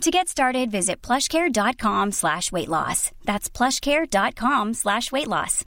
[0.00, 3.10] To get started, visit plushcare.com slash weight loss.
[3.24, 5.64] That's plushcare.com slash weight loss.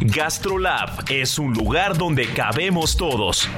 [0.00, 3.48] GastroLab es un lugar donde cabemos todos.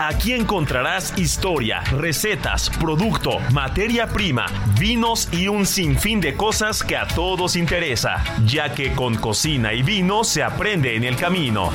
[0.00, 4.46] Aquí encontrarás historia, recetas, producto, materia prima,
[4.78, 9.82] vinos y un sinfín de cosas que a todos interesa, ya que con cocina y
[9.82, 11.70] vino se aprende en el camino.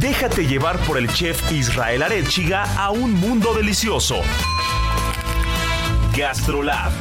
[0.00, 4.20] Déjate llevar por el chef Israel Arechiga a un mundo delicioso.
[6.16, 6.92] GastroLab.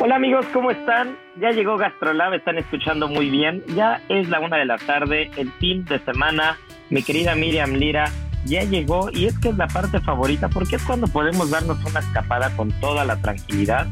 [0.00, 1.18] Hola amigos, ¿cómo están?
[1.36, 3.62] Ya llegó GastroLab, están escuchando muy bien.
[3.74, 6.56] Ya es la una de la tarde, el fin de semana.
[6.88, 8.10] Mi querida Miriam Lira
[8.44, 12.00] ya llegó y es que es la parte favorita porque es cuando podemos darnos una
[12.00, 13.86] escapada con toda la tranquilidad.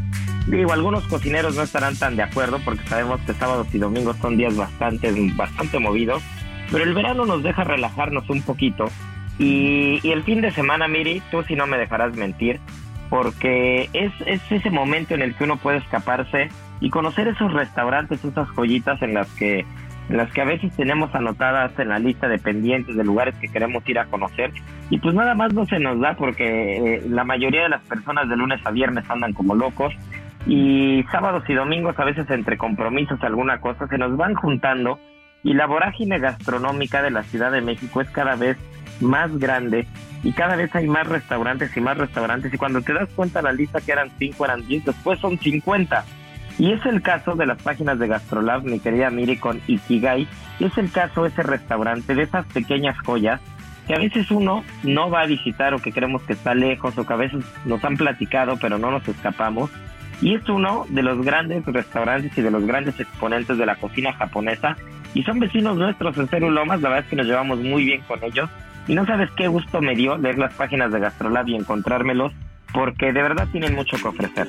[0.47, 4.37] Digo, algunos cocineros no estarán tan de acuerdo porque sabemos que sábados y domingos son
[4.37, 6.23] días bastante, bastante movidos,
[6.71, 8.87] pero el verano nos deja relajarnos un poquito.
[9.39, 12.61] Y, el fin de semana, Miri, tú si no me dejarás mentir,
[13.09, 16.49] porque es, es ese momento en el que uno puede escaparse
[16.81, 19.65] y conocer esos restaurantes, esas joyitas en las que
[20.11, 23.89] las que a veces tenemos anotadas en la lista de pendientes de lugares que queremos
[23.89, 24.51] ir a conocer.
[24.91, 28.29] Y pues nada más no se nos da porque eh, la mayoría de las personas
[28.29, 29.95] de lunes a viernes andan como locos.
[30.47, 34.99] Y sábados y domingos a veces entre compromisos alguna cosa se nos van juntando.
[35.43, 38.59] Y la vorágine gastronómica de la Ciudad de México es cada vez
[39.01, 39.87] más grande
[40.23, 42.53] y cada vez hay más restaurantes y más restaurantes.
[42.53, 46.05] Y cuando te das cuenta la lista que eran 5 eran 10, después son 50
[46.61, 50.29] y es el caso de las páginas de Gastrolab, mi querida Miri con Ikigai,
[50.61, 53.41] es el caso de ese restaurante, de esas pequeñas joyas
[53.87, 57.07] que a veces uno no va a visitar o que creemos que está lejos o
[57.07, 59.71] que a veces nos han platicado pero no nos escapamos.
[60.21, 64.13] Y es uno de los grandes restaurantes y de los grandes exponentes de la cocina
[64.13, 64.77] japonesa.
[65.15, 68.23] Y son vecinos nuestros en Cerulomas, la verdad es que nos llevamos muy bien con
[68.23, 68.51] ellos.
[68.87, 72.35] Y no sabes qué gusto me dio leer las páginas de Gastrolab y encontrármelos,
[72.75, 74.47] porque de verdad tienen mucho que ofrecer.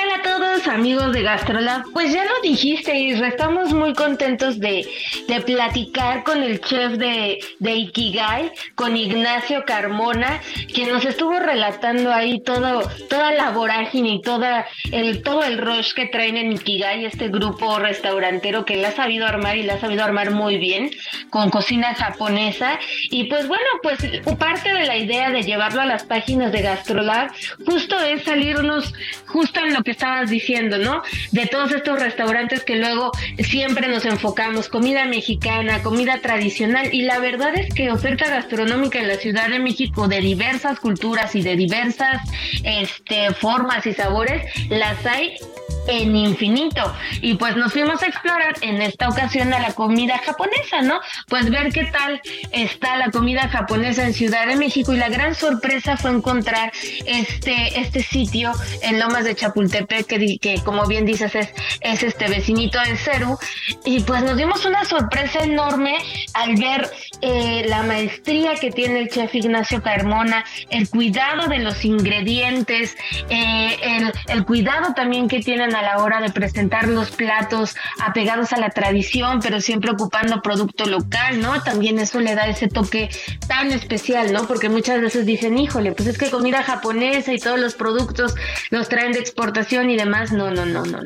[0.00, 1.84] Hola, ¿qué tal a todos amigos de GastroLab?
[1.92, 4.86] Pues ya lo dijiste, Isra, estamos muy contentos de,
[5.26, 10.40] de platicar con el chef de, de, Ikigai, con Ignacio Carmona,
[10.74, 15.94] que nos estuvo relatando ahí todo, toda la vorágine y toda el, todo el rush
[15.94, 19.80] que traen en Ikigai, este grupo restaurantero que le ha sabido armar y le ha
[19.80, 20.90] sabido armar muy bien,
[21.30, 22.78] con cocina japonesa.
[23.10, 23.98] Y pues bueno, pues
[24.38, 27.30] parte de la idea de llevarlo a las páginas de GastroLab
[27.66, 28.92] justo es salirnos
[29.26, 31.00] justo en lo que estabas diciendo, ¿no?
[31.32, 37.18] De todos estos restaurantes que luego siempre nos enfocamos, comida mexicana, comida tradicional, y la
[37.20, 41.56] verdad es que oferta gastronómica en la Ciudad de México de diversas culturas y de
[41.56, 42.20] diversas
[42.64, 45.36] este, formas y sabores, las hay
[45.88, 46.94] en infinito.
[47.20, 51.00] Y pues nos fuimos a explorar en esta ocasión a la comida japonesa, ¿no?
[51.28, 52.20] Pues ver qué tal
[52.52, 56.72] está la comida japonesa en Ciudad de México y la gran sorpresa fue encontrar
[57.06, 61.48] este, este sitio en Lomas de Chapultepec, que, que como bien dices es,
[61.80, 63.38] es este vecinito de Ceru.
[63.84, 65.96] Y pues nos dimos una sorpresa enorme
[66.34, 66.90] al ver
[67.22, 72.96] eh, la maestría que tiene el chef Ignacio Carmona, el cuidado de los ingredientes,
[73.30, 78.52] eh, el, el cuidado también que tienen a la hora de presentar los platos apegados
[78.52, 81.62] a la tradición, pero siempre ocupando producto local, ¿no?
[81.62, 83.08] También eso le da ese toque
[83.46, 84.46] tan especial, ¿no?
[84.46, 88.34] Porque muchas veces dicen, híjole, pues es que comida japonesa y todos los productos
[88.70, 90.32] los traen de exportación y demás.
[90.32, 91.00] No, no, no, no.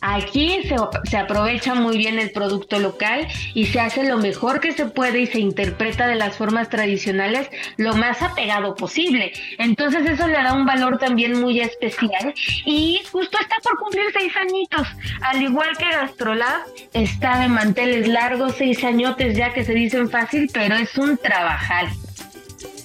[0.00, 0.76] Aquí se,
[1.10, 5.20] se aprovecha muy bien el producto local y se hace lo mejor que se puede
[5.20, 9.32] y se interpreta de las formas tradicionales lo más apegado posible.
[9.58, 12.34] Entonces eso le da un valor también muy especial
[12.64, 14.86] y justo está por cumplir seis añitos.
[15.20, 16.62] Al igual que Gastrolab,
[16.92, 21.88] está de manteles largos, seis añotes ya que se dicen fácil, pero es un trabajal.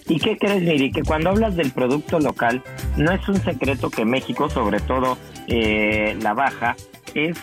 [0.07, 0.91] ¿Y qué crees, Miri?
[0.91, 2.61] Que cuando hablas del producto local,
[2.97, 6.75] no es un secreto que México, sobre todo eh, la baja,
[7.15, 7.37] es,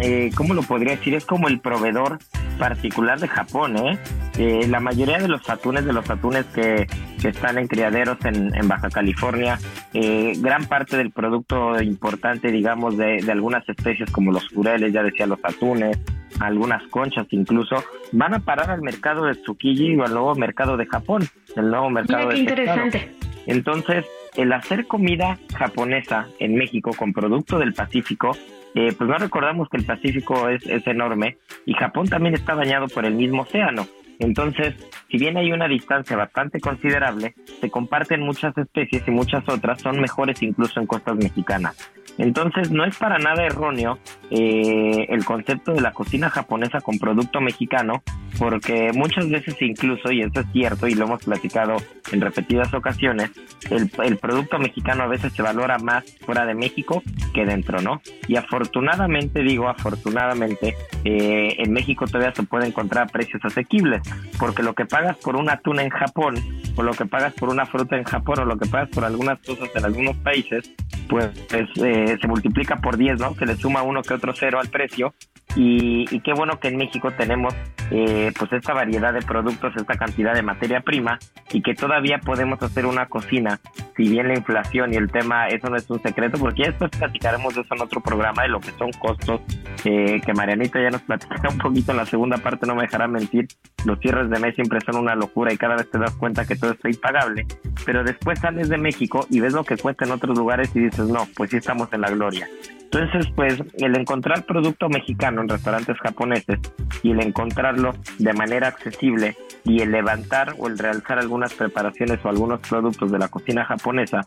[0.00, 1.14] eh, ¿cómo lo podría decir?
[1.14, 2.18] Es como el proveedor
[2.58, 3.98] particular de Japón, ¿eh?
[4.38, 6.86] eh la mayoría de los atunes, de los atunes que,
[7.24, 9.58] están en criaderos en, Baja California,
[9.92, 15.26] eh, gran parte del producto importante, digamos, de, algunas especies como los jureles, ya decía,
[15.26, 15.98] los atunes,
[16.38, 17.82] algunas conchas incluso,
[18.12, 21.24] van a parar al mercado de Tsukiji o al nuevo mercado de Japón,
[21.56, 23.12] el nuevo mercado de interesante.
[23.46, 24.04] Entonces,
[24.36, 28.36] el hacer comida japonesa en México con producto del Pacífico
[28.76, 32.88] eh, pues no recordamos que el Pacífico es, es enorme y Japón también está bañado
[32.88, 33.86] por el mismo océano.
[34.18, 34.74] Entonces,
[35.10, 40.00] si bien hay una distancia bastante considerable, se comparten muchas especies y muchas otras son
[40.00, 41.90] mejores incluso en costas mexicanas.
[42.18, 43.98] Entonces, no es para nada erróneo
[44.30, 48.02] eh, el concepto de la cocina japonesa con producto mexicano,
[48.38, 51.76] porque muchas veces incluso, y eso es cierto y lo hemos platicado
[52.12, 53.30] en repetidas ocasiones,
[53.70, 57.02] el, producto mexicano a veces se valora más fuera de México
[57.34, 58.00] que dentro, ¿no?
[58.28, 60.74] Y afortunadamente, digo afortunadamente,
[61.04, 64.02] eh, en México todavía se puede encontrar precios asequibles,
[64.38, 66.34] porque lo que pagas por una tuna en Japón,
[66.76, 69.38] o lo que pagas por una fruta en Japón, o lo que pagas por algunas
[69.40, 70.70] cosas en algunos países,
[71.08, 73.34] pues eh, se multiplica por 10, ¿no?
[73.34, 75.14] Se le suma uno que otro cero al precio.
[75.54, 77.54] Y, qué bueno que en México tenemos
[77.90, 81.18] eh, pues esta variedad de productos, esta cantidad de materia prima
[81.52, 83.60] y que todavía podemos hacer una cocina,
[83.96, 86.90] si bien la inflación y el tema, eso no es un secreto, porque ya después
[86.90, 89.40] platicaremos de eso en otro programa, de lo que son costos,
[89.84, 93.06] eh, que Marianita ya nos platicará un poquito en la segunda parte, no me dejará
[93.06, 93.46] mentir,
[93.84, 96.56] los cierres de mes siempre son una locura y cada vez te das cuenta que
[96.56, 97.46] todo está impagable,
[97.84, 101.08] pero después sales de México y ves lo que cuesta en otros lugares y dices,
[101.08, 102.48] no, pues sí estamos en la gloria.
[102.92, 106.58] Entonces, pues el encontrar producto mexicano en restaurantes japoneses
[107.02, 109.36] y el encontrarlo de manera accesible
[109.66, 114.20] y el levantar o el realzar algunas preparaciones o algunos productos de la cocina japonesa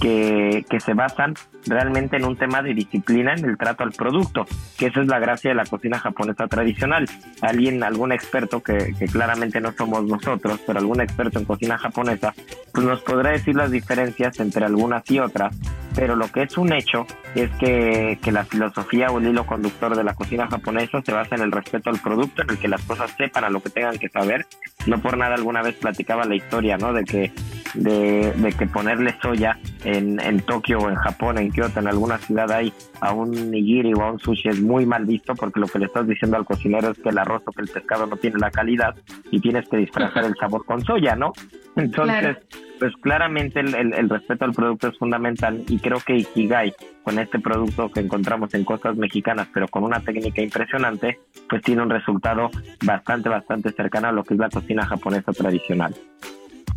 [0.00, 1.34] que, que, se basan
[1.66, 4.46] realmente en un tema de disciplina en el trato al producto,
[4.76, 7.08] que esa es la gracia de la cocina japonesa tradicional.
[7.40, 12.34] Alguien, algún experto que, que claramente no somos nosotros, pero algún experto en cocina japonesa,
[12.72, 15.56] pues nos podrá decir las diferencias entre algunas y otras
[15.96, 19.96] pero lo que es un hecho es que, que, la filosofía o el hilo conductor
[19.96, 22.82] de la cocina japonesa se basa en el respeto al producto, en el que las
[22.82, 24.46] cosas sepan a lo que tengan que saber.
[24.86, 26.92] No por nada alguna vez platicaba la historia, ¿no?
[26.92, 27.32] De que,
[27.74, 32.18] de, de que ponerle soya en, en Tokio o en Japón, en Kyoto, en alguna
[32.18, 35.66] ciudad hay a un nigiri o a un sushi es muy mal visto porque lo
[35.66, 38.16] que le estás diciendo al cocinero es que el arroz o que el pescado no
[38.16, 38.94] tiene la calidad
[39.30, 41.32] y tienes que disfrazar el sabor con soya, ¿no?
[41.76, 42.38] Entonces,
[42.78, 47.38] pues claramente el, el, respeto al producto es fundamental y creo que Ikigai, con este
[47.38, 52.50] producto que encontramos en costas mexicanas, pero con una técnica impresionante, pues tiene un resultado
[52.84, 55.94] bastante, bastante cercano a lo que es la cocina japonesa tradicional.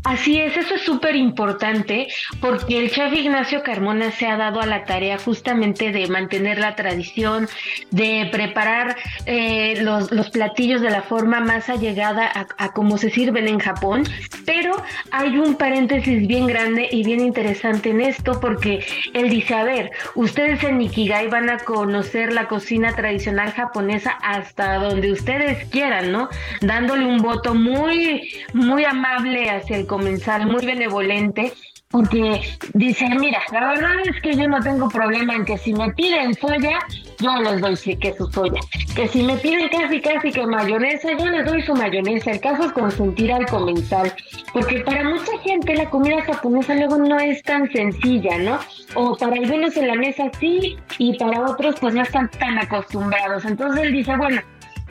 [0.06, 2.08] Así es, eso es súper importante
[2.40, 6.76] porque el chef Ignacio Carmona se ha dado a la tarea justamente de mantener la
[6.76, 7.50] tradición,
[7.92, 13.48] de preparar eh, los, los, platillos de la forma más allegada a, cómo se sirven
[13.50, 14.04] en Japón,
[14.46, 14.72] pero
[15.12, 19.92] hay un paréntesis bien grande y bien interesante en esto porque él dice, a ver,
[20.16, 26.30] ustedes en Nikigai van a conocer la cocina tradicional japonesa hasta donde ustedes quieran, ¿no?
[26.62, 31.52] Dándole un voto muy, muy amable hacia el comensal, muy benevolente,
[31.90, 32.42] porque
[32.76, 36.36] dice, mira, la verdad es que yo no tengo problema en que si me piden
[36.36, 36.78] soya,
[37.20, 38.62] yo les doy su soya.
[38.96, 42.32] Que si me piden casi casi que mayonesa, yo les doy su mayonesa.
[42.32, 44.14] El caso es consentir al comensal.
[44.54, 48.60] Porque para mucha gente la comida japonesa luego no es tan sencilla, ¿no?
[48.94, 53.46] O para algunos en la mesa sí, y para otros pues no están tan acostumbrados.
[53.46, 54.42] Entonces él dice, bueno,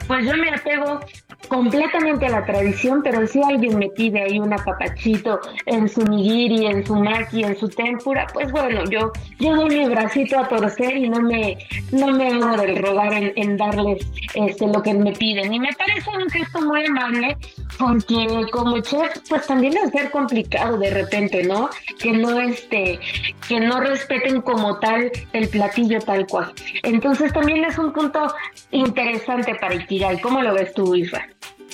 [0.05, 0.99] pues yo me apego
[1.47, 6.67] completamente a la tradición, pero si alguien me pide ahí un apapachito en su nigiri,
[6.67, 10.97] en su maki, en su tempura, pues bueno, yo, yo doy mi bracito a torcer
[10.97, 11.57] y no me,
[11.91, 14.05] no me hago del rogar en, darles
[14.35, 15.53] este, lo que me piden.
[15.53, 17.37] Y me parece un gesto muy amable
[17.77, 21.69] porque como chef, pues también es ser complicado de repente, ¿no?
[21.99, 22.99] Que no este,
[23.47, 26.53] que no respeten como tal el platillo tal cual.
[26.83, 28.33] Entonces también es un punto
[28.71, 30.19] interesante para Ikigai.
[30.21, 31.28] ¿Cómo lo ves tú, Isra?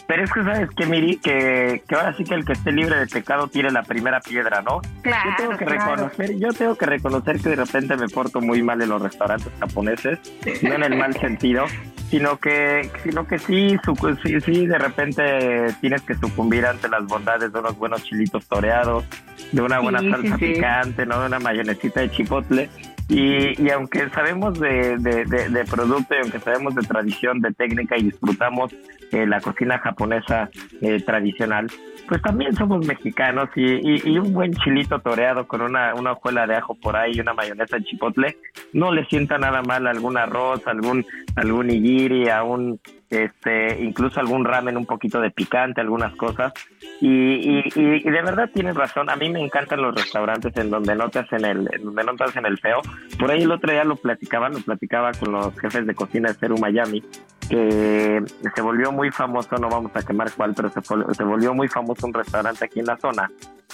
[0.07, 2.95] Pero es que sabes que, Miri, que, que ahora sí que el que esté libre
[2.97, 4.81] de pecado tiene la primera piedra, ¿no?
[5.01, 8.61] Claro, yo tengo que reconocer, yo tengo que reconocer que de repente me porto muy
[8.61, 10.19] mal en los restaurantes japoneses,
[10.61, 11.65] no en el mal sentido,
[12.09, 13.77] sino que, sino que sí,
[14.23, 19.05] sí, sí, de repente tienes que sucumbir ante las bondades de unos buenos chilitos toreados,
[19.51, 21.19] de una buena salsa picante, ¿no?
[21.21, 22.69] De una mayonesita de chipotle.
[23.07, 27.97] Y, y aunque sabemos de, de, de, producto y aunque sabemos de tradición, de técnica
[27.97, 28.73] y disfrutamos
[29.11, 30.49] eh, la cocina japonesa
[30.81, 31.67] eh, tradicional,
[32.07, 36.55] pues también somos mexicanos y, y, un buen chilito toreado con una, una hojuela de
[36.55, 38.37] ajo por ahí y una mayonesa de chipotle
[38.73, 44.45] no le sienta nada mal algún arroz, algún algún nigiri, a un este, incluso algún
[44.45, 46.53] ramen un poquito de picante, algunas cosas.
[47.01, 51.09] Y, y, de verdad tienes razón, a mí me encantan los restaurantes en donde no
[51.09, 52.81] te hacen el, en donde no te hacen el feo.
[53.19, 56.35] Por ahí el otro día lo platicaba, lo platicaba con los jefes de cocina de
[56.35, 57.03] Ceru Miami,
[57.49, 58.23] que
[58.55, 62.07] se volvió muy famoso, no vamos a quemar cuál, pero se, se volvió muy famoso
[62.07, 63.29] un restaurante aquí en la zona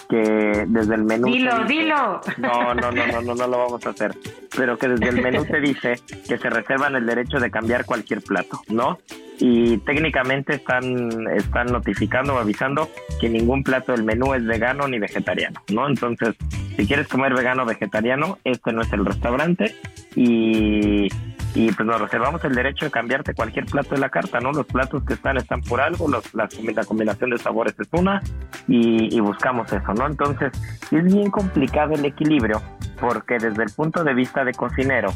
[0.09, 3.89] que desde el menú dilo dilo no no no no no no lo vamos a
[3.91, 4.15] hacer
[4.55, 5.95] pero que desde el menú te dice
[6.27, 8.97] que se reservan el derecho de cambiar cualquier plato no
[9.43, 14.99] y técnicamente están están notificando o avisando que ningún plato del menú es vegano ni
[14.99, 16.35] vegetariano no entonces
[16.77, 19.75] si quieres comer vegano o vegetariano este no es el restaurante
[20.15, 21.07] y
[21.53, 24.51] y pues nos reservamos el derecho de cambiarte cualquier plato de la carta, ¿no?
[24.51, 26.47] Los platos que están están por algo, la,
[26.85, 28.21] combinación de sabores es una
[28.67, 30.07] y, buscamos eso, ¿no?
[30.07, 30.51] Entonces
[30.91, 32.61] es bien complicado el equilibrio
[32.99, 35.13] porque desde el punto de vista de cocinero,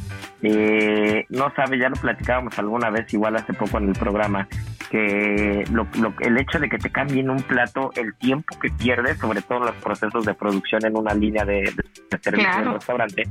[0.51, 4.47] eh, no sabe, ya lo platicábamos alguna vez, igual hace poco en el programa,
[4.89, 5.87] que lo,
[6.19, 9.65] el hecho de que te cambien un plato, el tiempo que pierdes, sobre todo en
[9.67, 11.73] los procesos de producción en una línea de,
[12.21, 13.23] servicio en restaurante,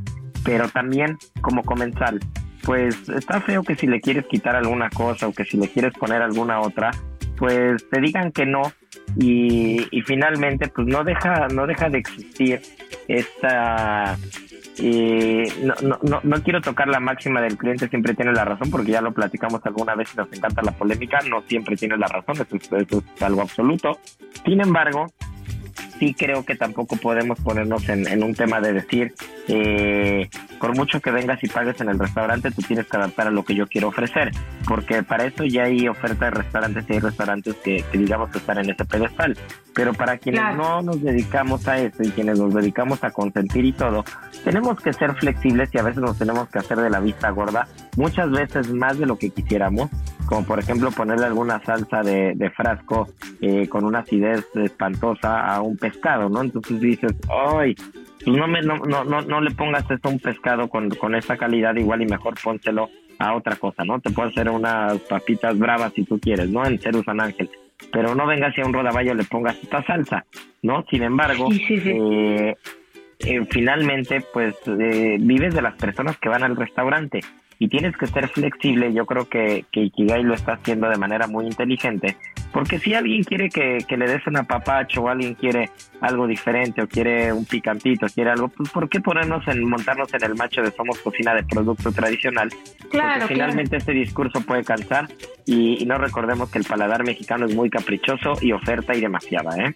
[0.45, 2.21] pero también como comensal,
[2.65, 5.93] pues está feo que si le quieres quitar alguna cosa o que si le quieres
[5.95, 6.91] poner alguna otra,
[7.37, 8.63] pues te digan que no
[9.17, 12.61] y, finalmente pues no deja no deja de existir
[13.09, 14.17] esta
[14.77, 18.93] y no, no, no, quiero tocar la máxima del cliente siempre tiene la razón porque
[18.93, 22.35] ya lo platicamos alguna vez y nos encanta la polémica no siempre tiene la razón
[22.35, 23.99] eso, eso es algo absoluto.
[24.45, 25.07] Sin embargo
[25.99, 29.15] sí creo que tampoco podemos ponernos en, un tema de decir,
[29.49, 30.29] eh,
[30.61, 33.45] por mucho que vengas y pagues en el restaurante, tú tienes que adaptar a lo
[33.45, 34.31] que yo quiero ofrecer,
[34.67, 38.59] porque para eso ya hay oferta de restaurantes y hay restaurantes que, digamos que están
[38.59, 39.37] en ese pedestal.
[39.75, 43.73] Pero para quienes no nos dedicamos a eso y quienes nos dedicamos a consentir y
[43.73, 44.05] todo,
[44.45, 47.67] tenemos que ser flexibles y a veces nos tenemos que hacer de la vista gorda,
[47.97, 49.91] muchas veces más de lo que quisiéramos,
[50.27, 53.09] como por ejemplo ponerle alguna salsa de, frasco
[53.41, 56.43] eh, con una acidez espantosa a un pescado, ¿no?
[56.43, 57.75] Entonces dices, ¡ay!
[58.25, 61.37] Pues no, me, no, no, no, le pongas esto a un pescado con, con esta
[61.37, 64.01] calidad igual y mejor pónselo a otra cosa, ¿no?
[64.01, 66.65] Te puedo hacer unas papitas bravas si tú quieres, ¿no?
[66.65, 67.51] En Ceru San Ángel.
[67.93, 70.25] Pero no vengas y a un rodaballo le pongas esta salsa,
[70.63, 70.85] ¿no?
[70.91, 72.55] Sin embargo, eh,
[73.21, 77.21] eh, finalmente, pues eh, vives de las personas que van al restaurante
[77.65, 78.93] y tienes que ser flexible.
[78.93, 82.15] Yo creo que, que Ikigai lo está haciendo de manera muy inteligente,
[82.53, 85.71] porque si alguien quiere que, le des una papacho o alguien quiere
[86.03, 90.25] algo diferente o quiere un picantito, quiere algo, pues ¿por qué ponernos en montarnos en
[90.25, 92.51] el macho de somos cocina de producto tradicional?
[92.91, 95.09] Claro, porque finalmente este discurso puede cansar
[95.47, 99.57] y, y no recordemos que el paladar mexicano es muy caprichoso y oferta y demasiada,
[99.57, 99.75] ¿eh?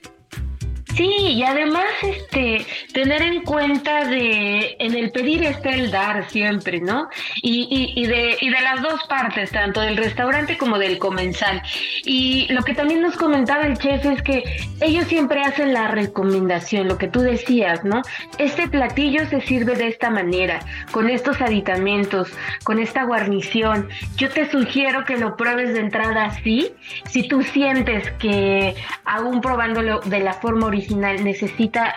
[0.99, 6.81] Sí, y además este tener en cuenta de en el pedir está el dar siempre,
[6.81, 7.09] ¿no?
[7.41, 11.63] Y, y, de, y de las dos partes, tanto del restaurante como del comensal.
[12.05, 14.43] Y lo que también nos comentaba el chef es que
[14.81, 18.03] ellos siempre hacen la recomendación, lo que tú decías, ¿no?
[18.39, 20.59] Este platillo se sirve de esta manera,
[20.91, 22.33] con estos aditamentos,
[22.65, 23.89] con esta guarnición.
[24.17, 26.73] Yo te sugiero que lo pruebes de entrada así,
[27.09, 28.75] si tú sientes que
[29.05, 31.95] aún probándolo de la forma original, necesita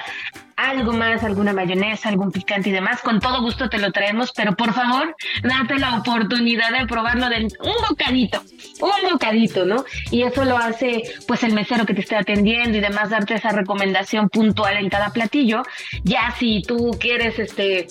[0.56, 4.56] algo más, alguna mayonesa, algún picante y demás, con todo gusto te lo traemos, pero
[4.56, 8.42] por favor, date la oportunidad de probarlo de un bocadito,
[8.80, 9.84] un bocadito, ¿no?
[10.12, 13.50] Y eso lo hace pues el mesero que te esté atendiendo y demás, darte esa
[13.50, 15.64] recomendación puntual en cada platillo.
[16.04, 17.88] Ya si tú quieres este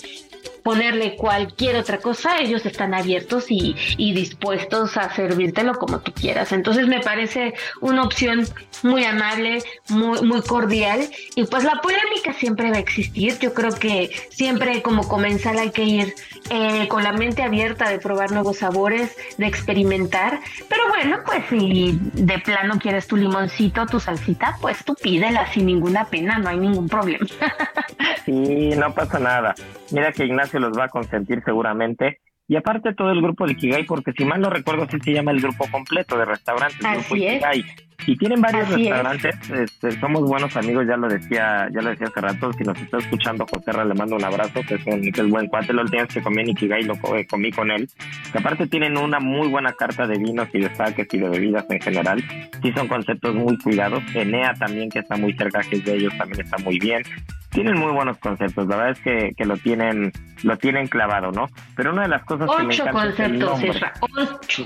[0.63, 3.75] ponerle cualquier otra cosa, ellos están abiertos y,
[4.11, 6.51] dispuestos a servírtelo como tú quieras.
[6.51, 8.45] Entonces me parece una opción
[8.83, 13.39] muy amable, muy, muy cordial y pues la polémica siempre va a existir.
[13.39, 16.13] Yo creo que siempre como comensal hay que ir
[16.49, 20.41] eh, con la mente abierta de probar nuevos sabores, de experimentar.
[20.67, 25.65] Pero bueno, pues si de plano quieres tu limoncito, tu salsita, pues tú pídela sin
[25.65, 27.25] ninguna pena, no hay ningún problema.
[28.25, 29.55] sí, no pasa nada.
[29.91, 32.19] Mira que Ignacio los va a consentir seguramente.
[32.47, 35.31] Y aparte todo el grupo de Ikigai, porque si mal no recuerdo, así se llama
[35.31, 37.63] el grupo completo de restaurantes, grupo Ikigai.
[38.05, 42.21] Y tienen varios restaurantes, este, somos buenos amigos, ya lo decía, ya lo decía hace
[42.21, 45.29] rato, si nos está escuchando José le mando un abrazo, que es un, que es
[45.29, 46.95] buen cuate, lo última que comí en Ikigai lo
[47.29, 47.87] comí con él,
[48.31, 51.65] que aparte tienen una muy buena carta de vinos y de saques y de bebidas
[51.69, 52.23] en general,
[52.61, 56.17] sí son conceptos muy cuidados, Enea también que está muy cerca que es de ellos
[56.17, 57.03] también está muy bien,
[57.51, 60.11] tienen muy buenos conceptos, la verdad es que, que lo tienen
[60.43, 61.47] lo tienen clavado, ¿no?
[61.75, 64.65] Pero una de las cosas que me encanta conceptos, es ocho.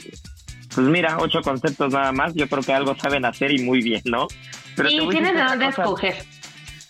[0.76, 4.02] Pues mira, ocho conceptos nada más, yo creo que algo saben hacer y muy bien,
[4.06, 4.28] ¿no?
[4.76, 6.16] Pero y tienes de dónde escoger.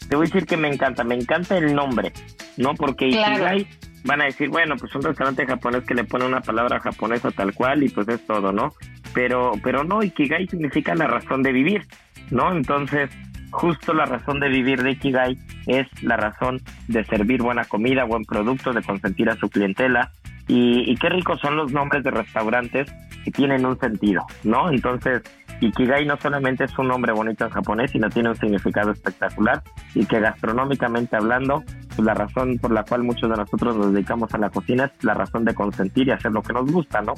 [0.10, 2.12] Te voy a decir que me encanta, me encanta el nombre,
[2.58, 2.74] ¿no?
[2.76, 3.68] Porque Ikigai
[4.04, 7.54] van a decir, bueno, pues un restaurante japonés que le pone una palabra japonesa tal
[7.54, 8.74] cual y pues es todo, ¿no?
[9.16, 11.88] pero, pero no, Ikigai significa la razón de vivir,
[12.30, 12.52] ¿no?
[12.52, 13.10] Entonces,
[13.50, 15.38] justo la razón de vivir de Ikigai
[15.68, 20.12] es la razón de servir buena comida, buen producto, de consentir a su clientela.
[20.48, 22.92] Y, y qué ricos son los nombres de restaurantes
[23.24, 24.70] que tienen un sentido, ¿no?
[24.70, 25.24] Entonces,
[25.62, 30.06] Ikigai no solamente es un nombre bonito en japonés, sino tiene un significado espectacular y
[30.06, 31.64] que gastronómicamente hablando,
[31.96, 35.04] pues la razón por la cual muchos de nosotros nos dedicamos a la cocina es
[35.04, 37.14] la razón de consentir y hacer lo que nos gusta, ¿no?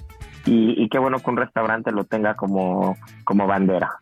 [0.46, 3.98] Y, y qué bueno que un restaurante lo tenga como, como bandera.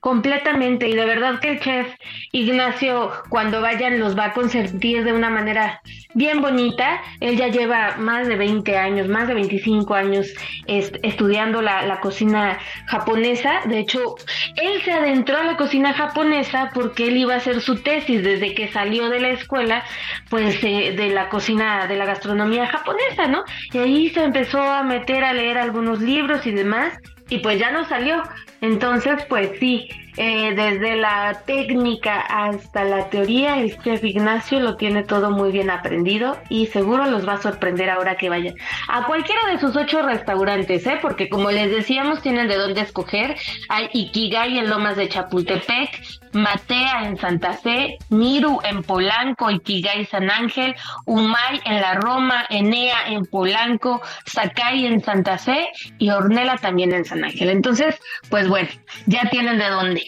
[0.00, 1.88] Completamente, y de verdad que el chef
[2.30, 5.80] Ignacio, cuando vayan, los va a consentir de una manera
[6.14, 7.00] bien bonita.
[7.20, 10.28] Él ya lleva más de 20 años, más de 25 años
[10.66, 13.60] estudiando la, cocina japonesa.
[13.66, 14.16] De hecho,
[14.56, 18.54] él se adentró a la cocina japonesa porque él iba a hacer su tesis desde
[18.54, 19.84] que salió de la escuela,
[20.28, 23.44] pues eh, de la cocina, de la gastronomía japonesa, ¿no?
[23.72, 26.92] Y ahí se empezó a meter a leer algunos libros y demás
[27.28, 28.22] y pues ya no salió.
[28.60, 35.02] Entonces, pues sí, eh, desde la técnica hasta la teoría, el chef Ignacio lo tiene
[35.02, 38.54] todo muy bien aprendido y seguro los va a sorprender ahora que vayan
[38.88, 40.98] a cualquiera de sus ocho restaurantes, ¿eh?
[41.02, 43.36] porque como les decíamos, tienen de dónde escoger.
[43.68, 50.30] Hay Ikigai en Lomas de Chapultepec, Matea en Santa Fe, Miru en Polanco, Ikigai San
[50.30, 56.92] Ángel, Umay en la Roma, Enea en Polanco, Sakai en Santa Fe y Ornella también
[56.92, 57.50] en San Ángel.
[57.50, 57.98] Entonces,
[58.30, 58.68] pues bueno,
[59.06, 60.02] ya tienen de dónde.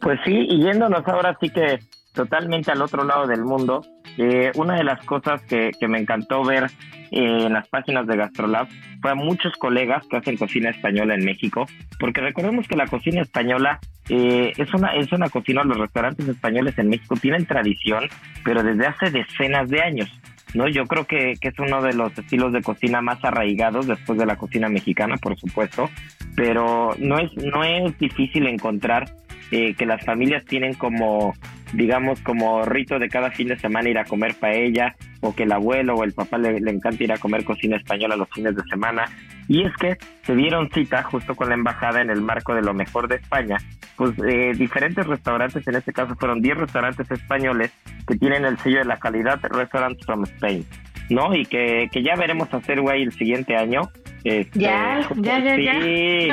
[0.00, 1.78] Pues sí, y yéndonos ahora sí que
[2.14, 3.82] totalmente al otro lado del mundo,
[4.16, 6.64] eh, una de las cosas que, me encantó ver
[7.10, 8.68] eh, en las páginas de Gastrolab
[9.02, 11.66] fue a muchos colegas que hacen cocina española en México,
[11.98, 16.78] porque recordemos que la cocina española eh, es una es una cocina, los restaurantes españoles
[16.78, 18.08] en México tienen tradición,
[18.44, 20.10] pero desde hace decenas de años.
[20.54, 20.68] ¿No?
[20.68, 24.26] Yo creo que, que, es uno de los estilos de cocina más arraigados después de
[24.26, 25.90] la cocina mexicana, por supuesto,
[26.36, 29.12] pero no es, no es difícil encontrar
[29.50, 31.34] eh, que las familias tienen como,
[31.74, 35.52] digamos, como rito de cada fin de semana ir a comer paella, o que el
[35.52, 39.04] abuelo o el papá le, encanta ir a comer cocina española los fines de semana.
[39.48, 42.74] Y es que se dieron cita justo con la embajada en el marco de lo
[42.74, 43.58] mejor de España,
[43.96, 47.72] pues eh, diferentes restaurantes, en este caso fueron 10 restaurantes españoles
[48.06, 50.64] que tienen el sello de la calidad Restaurants from Spain.
[51.10, 51.34] ¿no?
[51.34, 53.82] Y que, que ya veremos hacer, güey, el siguiente año.
[54.24, 56.30] Este, ya, ya, ya, sí,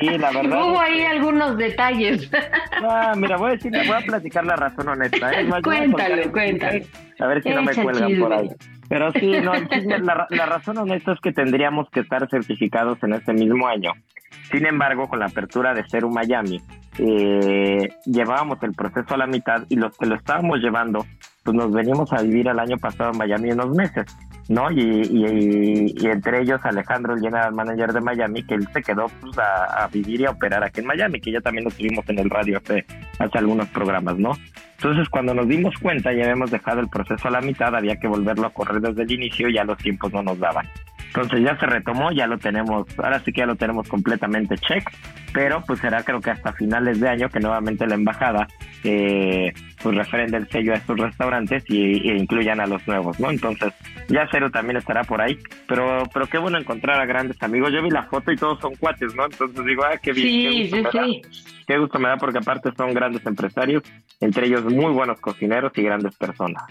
[0.00, 0.62] Sí, la verdad.
[0.62, 2.30] Hubo ahí algunos detalles.
[2.82, 5.32] Ah, mira, voy a decir, voy a platicar la razón honesta.
[5.32, 5.46] ¿eh?
[5.62, 6.86] cuéntale, cuéntale.
[7.18, 8.48] A ver si no me cuelgan por ahí.
[8.88, 13.32] Pero sí, no, la, la razón honesta es que tendríamos que estar certificados en este
[13.32, 13.92] mismo año.
[14.50, 16.60] Sin embargo, con la apertura de Ceru Miami,
[16.98, 21.04] eh, llevábamos el proceso a la mitad y los que lo estábamos llevando,
[21.42, 24.04] pues nos venimos a vivir el año pasado en Miami unos meses.
[24.48, 24.70] ¿No?
[24.70, 29.36] Y, y, entre ellos Alejandro, el general manager de Miami, que él se quedó pues,
[29.38, 32.30] a, vivir y a operar aquí en Miami, que ya también lo tuvimos en el
[32.30, 32.84] radio hace,
[33.18, 34.32] hace algunos programas, ¿no?
[34.76, 38.08] Entonces, cuando nos dimos cuenta, ya habíamos dejado el proceso a la mitad, había que
[38.08, 40.66] volverlo a correr desde el inicio, y ya los tiempos no nos daban.
[41.06, 44.86] Entonces ya se retomó, ya lo tenemos, ahora sí que ya lo tenemos completamente check,
[45.32, 48.46] pero pues será creo que hasta finales de año que nuevamente la embajada
[48.84, 49.52] eh,
[49.82, 53.30] pues referende el sello a estos restaurantes y, incluyan a los nuevos, ¿no?
[53.30, 53.72] Entonces
[54.08, 57.72] ya Cero también estará por ahí, pero pero qué bueno encontrar a grandes amigos.
[57.72, 59.24] Yo vi la foto y todos son cuates, ¿no?
[59.24, 60.28] Entonces digo, ah, qué bien.
[60.28, 61.46] Sí, qué sí, sí.
[61.66, 63.82] Qué gusto me da porque aparte son grandes empresarios,
[64.20, 66.62] entre ellos muy buenos cocineros y grandes personas.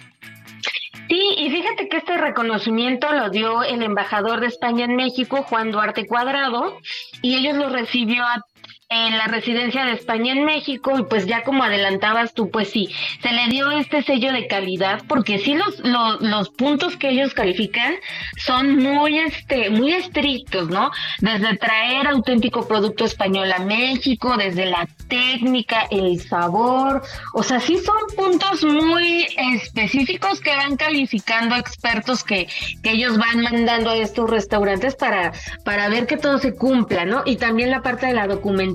[1.08, 5.72] Sí, y fíjate que este reconocimiento lo dio el embajador de España en México, Juan
[5.72, 6.80] Duarte Cuadrado,
[7.22, 8.42] y ellos lo recibió a
[8.90, 12.90] en la residencia de España en México y pues ya como adelantabas tú, pues sí,
[13.22, 15.80] se le dio este sello de calidad porque sí los,
[16.22, 17.96] los, puntos que ellos califican
[18.38, 20.92] son muy, este, muy estrictos, ¿no?
[21.20, 27.02] Desde traer auténtico producto español a México, desde la técnica, el sabor,
[27.34, 32.48] o sea, sí son puntos muy específicos que van calificando expertos que,
[32.84, 37.24] que ellos van mandando a estos restaurantes para, para ver que todo se cumpla, ¿no?
[37.26, 38.75] Y también la parte de la documentación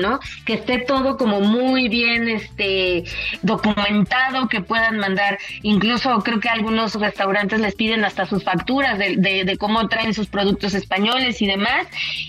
[0.00, 0.20] ¿no?
[0.44, 3.04] Que esté todo como muy bien este
[3.42, 9.56] documentado, que puedan mandar, incluso creo que algunos restaurantes les piden hasta sus facturas de,
[9.58, 11.86] cómo traen sus productos españoles y demás.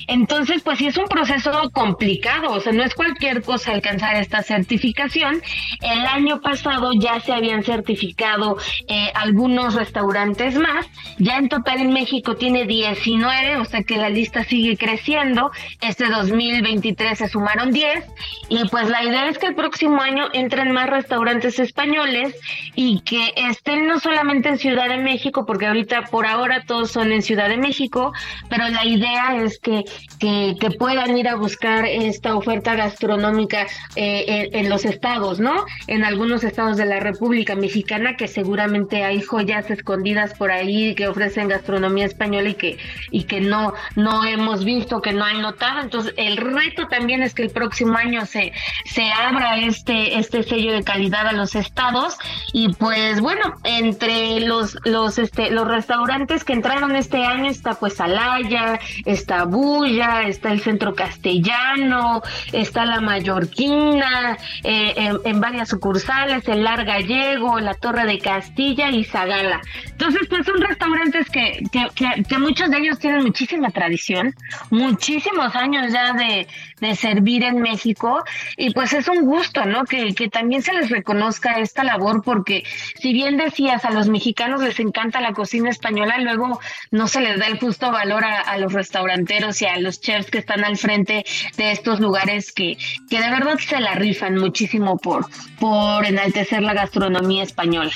[0.08, 4.42] Entonces, pues sí es un proceso complicado, o sea, no es cualquier cosa alcanzar esta
[4.42, 5.42] certificación.
[5.82, 11.94] El año pasado ya se habían certificado eh, algunos restaurantes más, ya en total en
[11.94, 15.52] México tiene 19, o sea que la lista sigue creciendo.
[15.82, 18.06] Este 2023 se sumaron 10
[18.50, 22.36] y pues la idea es que el próximo año entren más restaurantes españoles
[22.76, 27.12] y que estén no solamente en Ciudad de México, porque ahorita por ahora todos son
[27.12, 28.14] en Ciudad de México,
[28.50, 29.84] pero la idea es que,
[30.20, 35.66] que, puedan ir a buscar esta oferta gastronómica eh, en, los estados, ¿no?
[35.88, 41.08] En algunos estados de la República Mexicana que seguramente hay joyas escondidas por ahí que
[41.08, 42.78] ofrecen gastronomía española y que,
[43.12, 45.82] y que no, no hemos visto, que no hay notado.
[45.82, 48.52] Entonces, el reto también es que el próximo año se,
[48.86, 52.18] se abra este, este sello de calidad a los estados
[52.54, 58.00] y pues bueno, entre los, los, este, los restaurantes que entraron este año está pues
[58.02, 66.64] Alaya, está Bulla, está el Centro Castellano, está la Mallorquina, eh, en, varias sucursales, el
[66.64, 69.62] Lar Gallego, la Torre de Castilla y Zagala.
[69.86, 74.34] Entonces, pues son restaurantes que, que, que muchos de ellos tienen muchísima tradición,
[74.70, 76.48] muchísimos años ya de
[76.96, 78.24] servir en México
[78.58, 79.86] y pues es un gusto, ¿no?
[79.86, 82.64] Que, que también se les reconozca esta labor porque
[83.00, 86.60] si bien decías a los mexicanos les encanta la cocina española, luego
[86.92, 90.40] no se les da el justo valor a, los restauranteros y a los chefs que
[90.40, 91.26] están al frente
[91.58, 92.78] de estos lugares que,
[93.10, 95.28] que de verdad se la rifan muchísimo por,
[95.60, 97.92] por enaltecer la gastronomía española.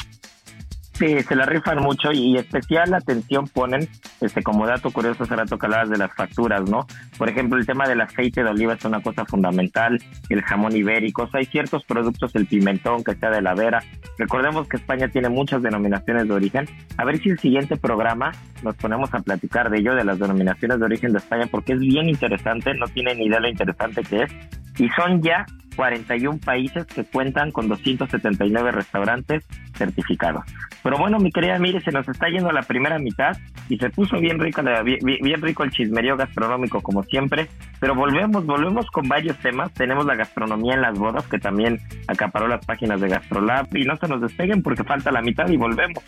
[0.93, 3.89] Sí, se la rifan mucho y especial atención ponen,
[4.21, 6.86] este como dato curioso, será tocar de las facturas, ¿no?
[7.17, 11.27] Por ejemplo, el tema del aceite de oliva es una cosa fundamental, el jamón ibérico,
[11.34, 13.82] hay ciertos productos, el pimentón que sea de la vera.
[14.19, 16.65] Recordemos que España tiene muchas denominaciones de origen.
[16.97, 20.77] A ver si el siguiente programa nos ponemos a platicar de ello, de las denominaciones
[20.77, 24.32] de origen de España, porque es bien interesante, no tienen idea lo interesante que es.
[24.77, 29.43] Y son ya 41 países que cuentan con 279 restaurantes
[29.75, 30.43] certificados.
[30.83, 33.38] Pero bueno, mi querida Mire, se nos está yendo la primera mitad
[33.69, 37.47] y se puso bien rico, bien, rico el chismerío gastronómico como siempre,
[37.79, 39.73] pero volvemos, volvemos con varios temas.
[39.73, 43.95] Tenemos la gastronomía en las bodas que también acaparó las páginas de Gastrolab y no
[43.97, 46.03] se nos despeguen porque falta la mitad y volvemos.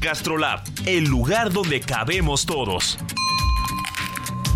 [0.00, 2.98] Gastrolab, el lugar donde cabemos todos.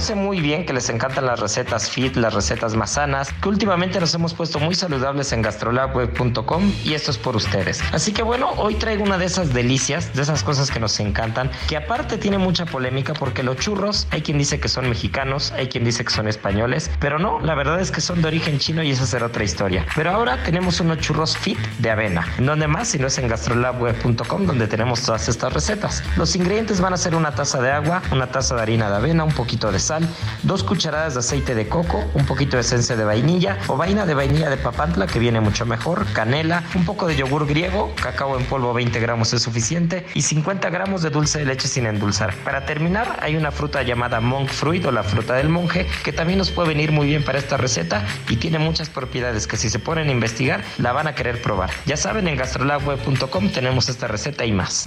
[0.00, 4.00] Sé muy bien que les encantan las recetas fit, las recetas más sanas, que últimamente
[4.00, 7.82] nos hemos puesto muy saludables en gastrolabweb.com y esto es por ustedes.
[7.92, 11.50] Así que bueno, hoy traigo una de esas delicias, de esas cosas que nos encantan,
[11.68, 15.68] que aparte tiene mucha polémica porque los churros, hay quien dice que son mexicanos, hay
[15.68, 18.82] quien dice que son españoles, pero no, la verdad es que son de origen chino
[18.82, 19.86] y esa será otra historia.
[19.94, 22.26] Pero ahora tenemos unos churros fit de avena.
[22.38, 22.88] ¿En dónde más?
[22.88, 26.02] Si no es en gastrolabweb.com donde tenemos todas estas recetas.
[26.16, 29.24] Los ingredientes van a ser una taza de agua, una taza de harina de avena,
[29.24, 30.08] un poquito de sal,
[30.42, 34.14] dos cucharadas de aceite de coco, un poquito de esencia de vainilla o vaina de
[34.14, 38.44] vainilla de papantla que viene mucho mejor, canela, un poco de yogur griego, cacao en
[38.44, 42.34] polvo 20 gramos es suficiente y 50 gramos de dulce de leche sin endulzar.
[42.44, 46.38] Para terminar hay una fruta llamada monk fruit o la fruta del monje que también
[46.38, 49.78] nos puede venir muy bien para esta receta y tiene muchas propiedades que si se
[49.78, 51.70] ponen a investigar la van a querer probar.
[51.86, 54.86] Ya saben en gastrolabweb.com tenemos esta receta y más.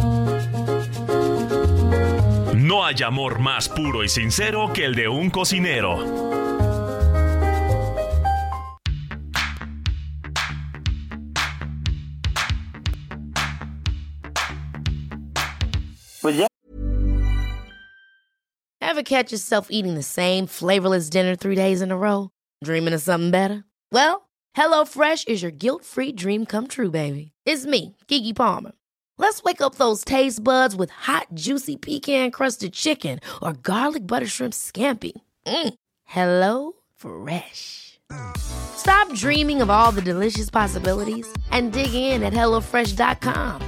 [2.62, 5.98] No hay amor más puro y sincero que el de un cocinero.
[16.22, 16.48] Pues ya.
[18.80, 22.30] Ever catch yourself eating the same flavorless dinner three days in a row?
[22.64, 23.64] Dreaming of something better?
[23.92, 27.32] Well, HelloFresh is your guilt-free dream come true, baby.
[27.44, 28.74] It's me, Kiki Palmer.
[29.22, 34.26] Let's wake up those taste buds with hot, juicy pecan crusted chicken or garlic butter
[34.26, 35.12] shrimp scampi.
[35.46, 35.76] Mm.
[36.06, 38.00] Hello Fresh.
[38.36, 43.62] Stop dreaming of all the delicious possibilities and dig in at HelloFresh.com.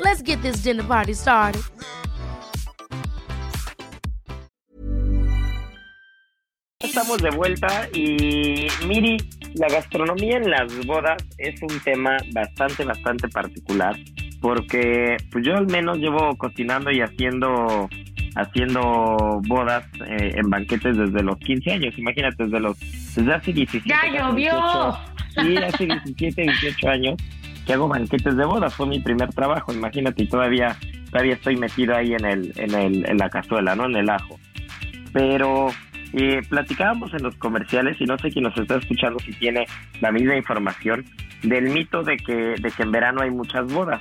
[0.00, 1.62] Let's get this dinner party started.
[6.82, 9.18] Estamos de vuelta y Miri,
[9.54, 13.96] la gastronomía en las bodas es un tema bastante, bastante particular
[14.40, 17.88] porque pues yo al menos llevo cocinando y haciendo
[18.36, 22.78] haciendo bodas eh, en banquetes desde los 15 años, imagínate, desde los
[23.14, 24.52] desde hace 17 ¡Ya llovió!
[25.34, 27.16] sí, hace 17, 18 años
[27.66, 30.76] que hago banquetes de bodas, fue mi primer trabajo, imagínate, y todavía
[31.10, 33.86] todavía estoy metido ahí en el en el en la cazuela, ¿no?
[33.86, 34.38] En el ajo.
[35.12, 35.68] Pero
[36.12, 39.66] eh, platicábamos en los comerciales y no sé quién nos está escuchando si tiene
[40.00, 41.04] la misma información
[41.42, 44.00] del mito de que de que en verano hay muchas bodas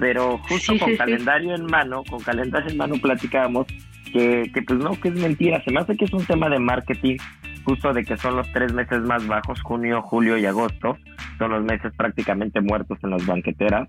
[0.00, 3.66] pero justo con calendario en mano, con calendario en mano platicábamos
[4.12, 6.58] que, que pues no, que es mentira, se me hace que es un tema de
[6.58, 7.18] marketing,
[7.64, 10.96] justo de que son los tres meses más bajos, junio, julio y agosto,
[11.38, 13.88] son los meses prácticamente muertos en las banqueteras,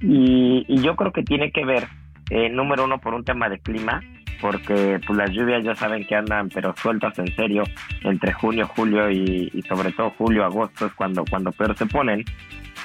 [0.00, 1.88] y, y yo creo que tiene que ver,
[2.30, 4.00] eh, número uno, por un tema de clima,
[4.40, 7.64] porque pues las lluvias ya saben que andan pero sueltas en serio
[8.04, 12.24] entre junio, julio y, y sobre todo julio, agosto es cuando, cuando peor se ponen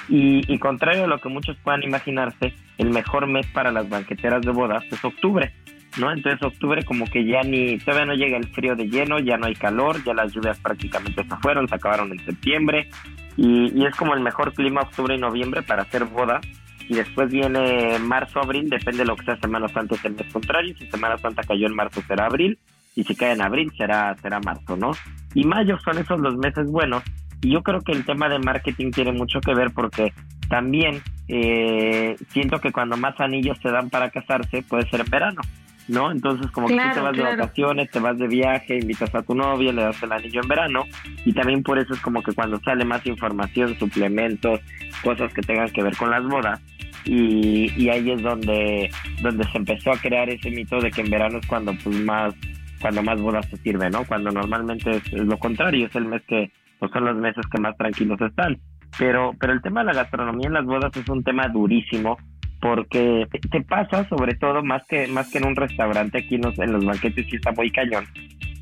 [0.08, 4.50] y, contrario a lo que muchos puedan imaginarse, el mejor mes para las banqueteras de
[4.50, 5.52] bodas es octubre,
[5.98, 6.10] ¿no?
[6.10, 9.46] Entonces octubre como que ya ni, todavía no llega el frío de lleno, ya no
[9.46, 12.88] hay calor, ya las lluvias prácticamente se fueron, se acabaron en septiembre
[13.36, 16.44] y, es como el mejor clima octubre y noviembre para hacer bodas
[16.88, 20.30] y después viene marzo, abril, depende de lo que sea Semana Santa es el mes
[20.32, 22.58] contrario, si Semana Santa cayó en marzo será abril
[22.94, 24.92] y si cae en abril será, será marzo, ¿no?
[25.34, 27.02] Y mayo son esos los meses buenos
[27.42, 30.12] y yo creo que el tema de marketing tiene mucho que ver porque
[30.48, 35.40] también eh, siento que cuando más anillos se dan para casarse puede ser en verano,
[35.88, 36.10] ¿no?
[36.10, 39.34] Entonces como que tú te vas de vacaciones, te vas de viaje, invitas a tu
[39.34, 40.84] novia, le das el anillo en verano
[41.24, 44.60] y también por eso es como que cuando sale más información, suplementos,
[45.02, 46.60] cosas que tengan que ver con las bodas,
[47.06, 51.10] y, y, ahí es donde donde se empezó a crear ese mito de que en
[51.10, 52.34] verano es cuando pues más
[52.80, 54.04] cuando más bodas se sirven, ¿no?
[54.04, 56.50] Cuando normalmente es lo contrario, es el mes que
[56.84, 58.58] pues son los meses que más tranquilos están.
[58.98, 62.16] Pero, pero el tema de la gastronomía en las bodas es un tema durísimo
[62.60, 66.58] porque te pasa sobre todo más que más que en un restaurante aquí en los,
[66.58, 68.06] en los banquetes sí está muy cañón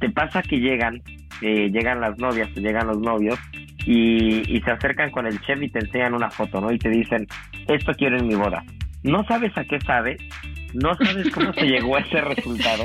[0.01, 1.01] te pasa que llegan
[1.41, 3.39] eh, llegan las novias o llegan los novios
[3.87, 6.89] y, y, se acercan con el chef y te enseñan una foto no y te
[6.89, 7.29] dicen
[7.69, 8.65] esto quiero en mi boda
[9.05, 10.17] no sabes a qué sabe
[10.75, 12.85] no sabes cómo se llegó a ese resultado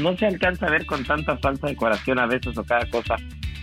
[0.00, 3.16] no se alcanza a ver con tanta falsa decoración a veces o cada cosa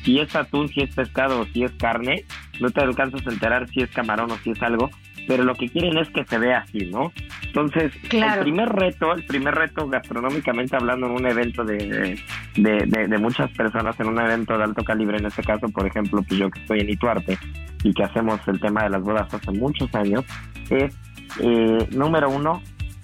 [0.04, 2.26] si es atún, si es pescado o si es carne,
[2.60, 4.90] no te alcanzas a enterar si es camarón o si es algo,
[5.28, 7.12] pero lo que quieren es que se vea así, ¿no?
[7.44, 12.18] Entonces, el primer reto, el primer reto gastronómicamente hablando en un evento de,
[12.56, 16.40] de, muchas personas, en un evento de alto calibre, en este caso, por ejemplo, pues
[16.40, 17.38] yo que estoy en Ituarte
[17.84, 20.26] y que hacemos el tema de las bodas hace muchos años,
[20.70, 20.96] es,
[21.40, 22.62] eh, número uno,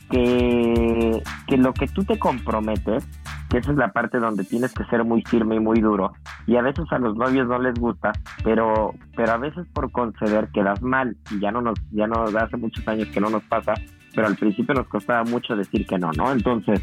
[0.09, 3.05] que, que lo que tú te comprometes
[3.49, 6.13] que esa es la parte donde tienes que ser muy firme y muy duro.
[6.45, 8.11] Y a veces a los novios no les gusta,
[8.43, 11.15] pero, pero a veces por conceder quedas mal.
[11.31, 13.73] Y ya no nos, ya no hace muchos años que no nos pasa,
[14.13, 16.31] pero al principio nos costaba mucho decir que no, ¿no?
[16.31, 16.81] Entonces,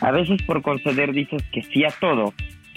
[0.00, 2.32] a veces por conceder dices que sí a todo,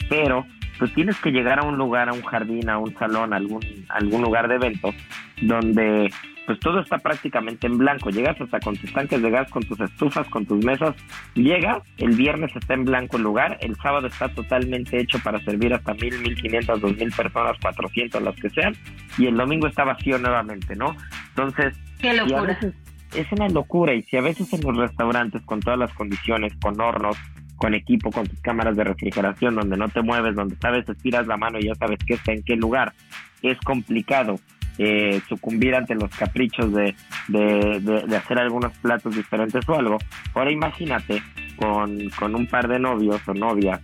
[0.10, 0.46] pero
[0.78, 3.62] pues tienes que llegar a un lugar, a un jardín, a un salón, a algún,
[3.90, 4.96] algún lugar de eventos
[5.42, 6.12] donde
[6.46, 8.10] pues todo está prácticamente en blanco.
[8.10, 10.96] Llegas hasta con tus tanques de gas, con tus estufas, con tus mesas.
[11.36, 15.74] Llegas, el viernes está en blanco el lugar, el sábado está totalmente hecho para servir
[15.74, 18.76] hasta mil, mil quinientas, dos mil personas, cuatrocientos, las que sean,
[19.18, 20.96] y el domingo está vacío nuevamente, ¿no?
[21.30, 22.60] Entonces, Qué locura.
[23.16, 26.80] es una locura, y si a veces en los restaurantes, con todas las condiciones, con
[26.80, 27.18] hornos,
[27.56, 31.38] con equipo, con tus cámaras de refrigeración, donde no te mueves, donde sabes, estiras la
[31.38, 32.92] mano y ya sabes qué está en qué lugar,
[33.42, 34.40] es complicado
[34.78, 36.96] eh, sucumbir ante los caprichos de,
[37.28, 39.98] de, hacer algunos platos diferentes o algo.
[40.34, 41.22] Ahora imagínate
[41.58, 43.80] con, con un par de novios o novias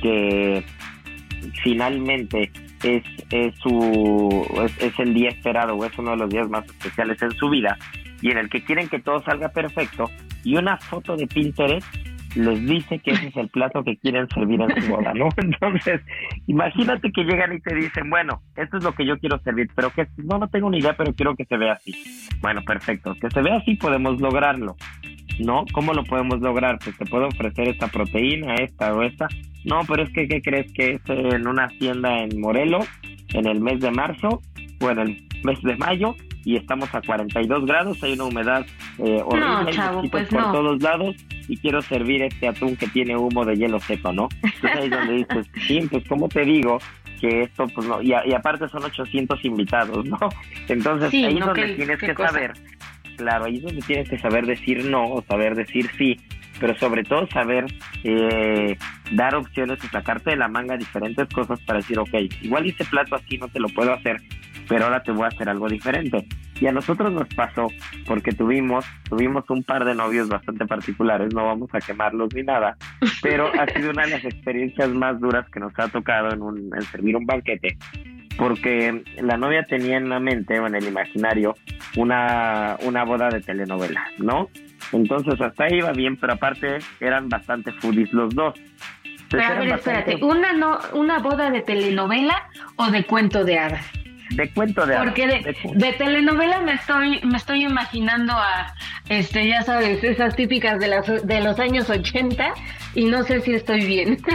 [0.00, 0.64] que
[1.62, 2.50] finalmente
[2.82, 4.46] es, es, su,
[4.80, 7.76] es, el día esperado o es uno de los días más especiales en su vida
[8.20, 10.10] y en el que quieren que todo salga perfecto
[10.44, 11.86] y una foto de Pinterest
[12.34, 15.28] les dice que ese es el plato que quieren servir en su boda, ¿no?
[15.36, 16.00] Entonces,
[16.46, 19.90] imagínate que llegan y te dicen, bueno, esto es lo que yo quiero servir, pero
[19.90, 21.92] que no, no tengo ni idea, pero quiero que se vea así.
[22.40, 24.76] Bueno, perfecto, que se vea así podemos lograrlo,
[25.38, 25.64] ¿no?
[25.72, 26.78] ¿Cómo lo podemos lograr?
[26.82, 29.28] Pues te puedo ofrecer esta proteína, esta o esta.
[29.64, 32.88] No, pero es que, ¿qué crees que es en una tienda en Morelos,
[33.34, 34.40] en el mes de marzo
[34.80, 36.16] o en el mes de mayo?
[36.44, 38.66] Y estamos a 42 grados, hay una humedad
[38.98, 41.16] eh, horrible, no, pues por todos lados
[41.48, 44.28] y quiero servir este atún que tiene humo de hielo seco, ¿no?
[44.42, 46.78] Entonces ahí es donde dices, sí, pues como te digo
[47.20, 50.18] que esto, pues no, y, aparte son 800 invitados, ¿no?
[50.68, 52.52] Entonces ahí es donde tienes que saber,
[53.16, 56.16] claro, ahí es donde tienes que saber decir no o saber decir sí,
[56.58, 57.66] pero sobre todo saber
[58.04, 58.76] eh,
[59.12, 63.16] dar opciones y sacarte de la manga diferentes cosas para decir, ok, igual este plato
[63.16, 64.20] así no te lo puedo hacer,
[64.68, 66.26] pero ahora te voy a hacer algo diferente.
[66.60, 67.68] Y a nosotros nos pasó
[68.06, 72.76] porque tuvimos, tuvimos un par de novios bastante particulares, no vamos a quemarlos ni nada,
[73.20, 76.70] pero ha sido una de las experiencias más duras que nos ha tocado en, un,
[76.72, 77.76] en servir un banquete,
[78.38, 81.56] porque la novia tenía en la mente o en el imaginario
[81.96, 84.48] una, una boda de telenovela, ¿no?
[84.92, 88.54] Entonces hasta ahí iba bien, pero aparte eran bastante foodies los dos.
[89.30, 94.01] Pero a ver, espérate, ¿una, no, ¿una boda de telenovela o de cuento de hadas?
[94.34, 95.26] De cuento de Porque
[95.74, 98.74] de, telenovela me estoy, me estoy imaginando a,
[99.08, 102.54] este, ya sabes, esas típicas de, las, de los años 80
[102.94, 104.18] y no sé si estoy bien.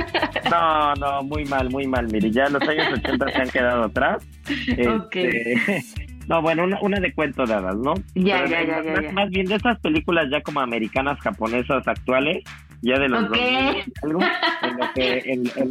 [0.50, 2.08] No, no, muy mal, muy mal.
[2.12, 4.26] Mire, ya los años 80 se han quedado atrás.
[4.68, 5.56] Este,
[6.28, 7.94] no, bueno, una, una, de cuento de hadas, ¿no?
[8.16, 12.44] Ya, ya, ya, ya, más, bien de esas películas ya como americanas, japonesas, actuales,
[12.82, 13.84] ya de los okay.
[14.04, 15.24] en, los que,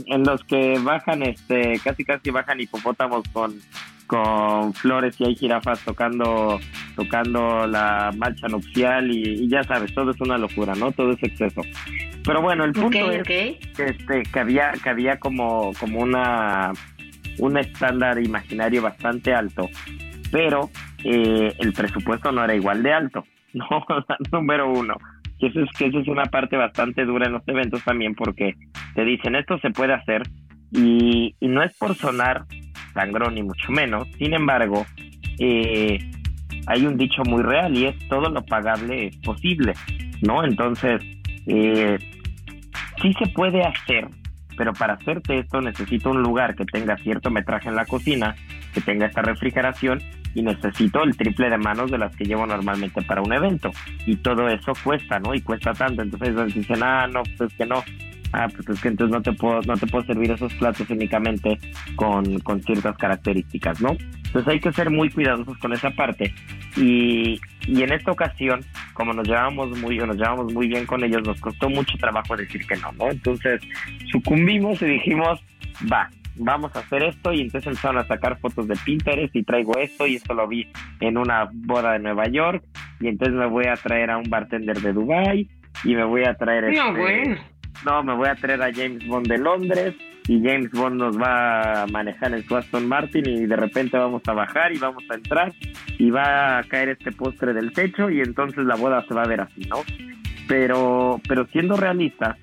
[0.07, 3.55] en, los que bajan, este, casi casi bajan hipopótamos con
[4.07, 6.59] con flores y hay jirafas tocando
[6.95, 10.93] tocando la marcha nupcial y, ya sabes, todo es una locura, ¿no?
[10.93, 11.63] Todo es exceso.
[12.25, 16.73] Pero bueno, el punto es Que, este, que había que había como como una
[17.39, 19.69] un estándar imaginario bastante alto,
[20.33, 20.71] pero
[21.05, 23.67] eh, el presupuesto no era igual de alto, no,
[24.33, 24.97] número uno.
[25.39, 28.55] Y eso es que eso es una parte bastante dura en los eventos también porque
[28.95, 30.23] te dicen esto se puede hacer
[30.73, 32.47] y, y no es por sonar
[32.97, 34.09] sangrón ni mucho menos.
[34.19, 34.85] Sin embargo,
[35.39, 35.99] eh,
[36.67, 39.75] hay un dicho muy real y es todo lo pagable es posible,
[40.23, 40.45] ¿no?
[40.45, 41.01] Entonces,
[41.47, 41.99] eh,
[43.01, 44.09] sí se puede hacer,
[44.57, 48.35] pero para hacerte esto necesito un lugar que tenga cierto metraje en la cocina,
[48.75, 50.01] que tenga esta refrigeración
[50.35, 53.71] y necesito el triple de manos de las que llevo normalmente para un evento.
[54.05, 55.35] Y todo eso cuesta, ¿no?
[55.35, 56.03] Y cuesta tanto.
[56.03, 57.83] Entonces dicen, ah, no, pues que no
[58.33, 61.59] ah, pues es que entonces no te puedo, no te puedo servir esos platos únicamente
[61.97, 63.97] con, con ciertas características, ¿no?
[64.27, 66.35] Entonces hay que ser muy cuidadosos con esa parte.
[66.77, 68.61] Y, y en esta ocasión,
[68.93, 72.67] como nos llevamos muy, nos llevamos muy bien con ellos, nos costó mucho trabajo decir
[72.67, 73.11] que no, ¿no?
[73.11, 73.61] Entonces
[74.11, 75.43] sucumbimos y dijimos,
[75.91, 79.79] va, vamos a hacer esto y entonces empezaron a sacar fotos de Pinterest y traigo
[79.79, 82.63] esto y esto lo vi en una boda de Nueva York
[83.01, 85.49] y entonces me voy a traer a un bartender de Dubai
[85.85, 87.39] y me voy a traer este,
[87.85, 89.95] no, me voy a traer a James Bond de Londres
[90.29, 94.23] y James Bond nos va a manejar en su Aston Martin y de repente vamos
[94.27, 95.53] a bajar y vamos a entrar
[95.99, 99.29] y va a caer este postre del techo y entonces la boda se va a
[99.29, 99.79] ver así, ¿no?
[100.49, 102.37] Pero, pero siendo realista,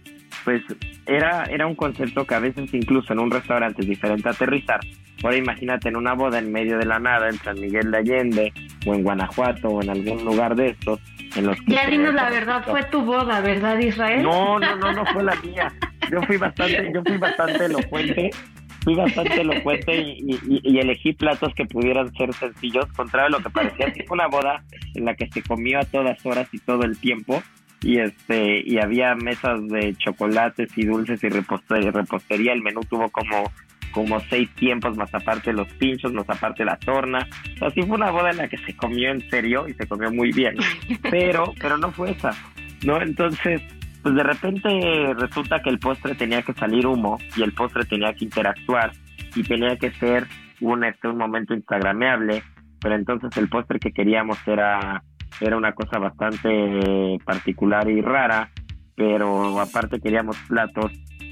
[0.43, 0.61] pues
[1.05, 4.79] era, era un concepto que a veces incluso en un restaurante es diferente aterrizar.
[5.23, 8.53] Ahora imagínate en una boda en medio de la nada, en San Miguel de Allende,
[8.85, 10.99] o en Guanajuato, o en algún lugar de estos,
[11.35, 11.73] en los que...
[11.73, 14.23] Ya dinos la verdad, fue tu boda, ¿verdad, Israel?
[14.23, 15.73] No, no, no, no fue la mía.
[16.11, 18.29] Yo fui bastante, yo fui bastante elocuente,
[18.83, 23.49] fui bastante elocuente y, y, elegí platos que pudieran ser sencillos, contrario a lo que
[23.49, 23.93] parecía.
[24.07, 24.63] Fue una boda
[24.95, 27.41] en la que se comió a todas horas y todo el tiempo
[27.83, 33.51] y este y había mesas de chocolates y dulces y repostería, el menú tuvo como
[33.93, 37.27] como seis tiempos más aparte los pinchos más aparte la torna.
[37.61, 40.31] Así fue una boda en la que se comió en serio y se comió muy
[40.31, 40.55] bien
[41.09, 42.31] pero pero no fue esa
[42.83, 43.61] no entonces
[44.01, 48.13] pues de repente resulta que el postre tenía que salir humo y el postre tenía
[48.13, 48.91] que interactuar
[49.35, 50.27] y tenía que ser
[50.59, 52.43] un este un momento instagrameable
[52.81, 55.01] pero entonces el postre que queríamos era
[55.39, 58.49] era una cosa bastante particular y rara,
[58.95, 60.91] pero aparte queríamos platos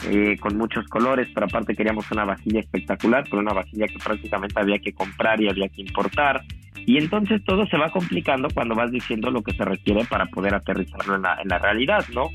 [0.09, 4.59] eh, con muchos colores, pero aparte queríamos una vajilla espectacular, pero una vajilla que prácticamente
[4.59, 6.41] había que comprar y había que importar.
[6.85, 10.55] Y entonces todo se va complicando cuando vas diciendo lo que se requiere para poder
[10.55, 12.29] aterrizarlo en la, en la realidad, ¿no?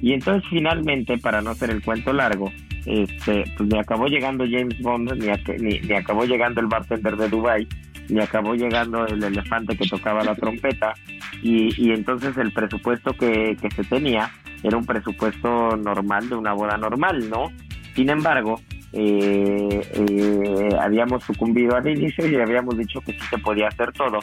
[0.00, 2.50] Y entonces finalmente, para no hacer el cuento largo,
[2.86, 7.68] este, pues me acabó llegando James Bond, ni, ni acabó llegando el bartender de Dubai,
[8.08, 10.92] y acabó llegando el elefante que tocaba la trompeta
[11.40, 14.28] y, entonces el presupuesto que se tenía
[14.62, 17.50] era un presupuesto normal de una boda normal, ¿no?
[17.94, 18.60] Sin embargo,
[18.92, 24.20] eh, eh, habíamos sucumbido al inicio y habíamos dicho que sí se podía hacer todo,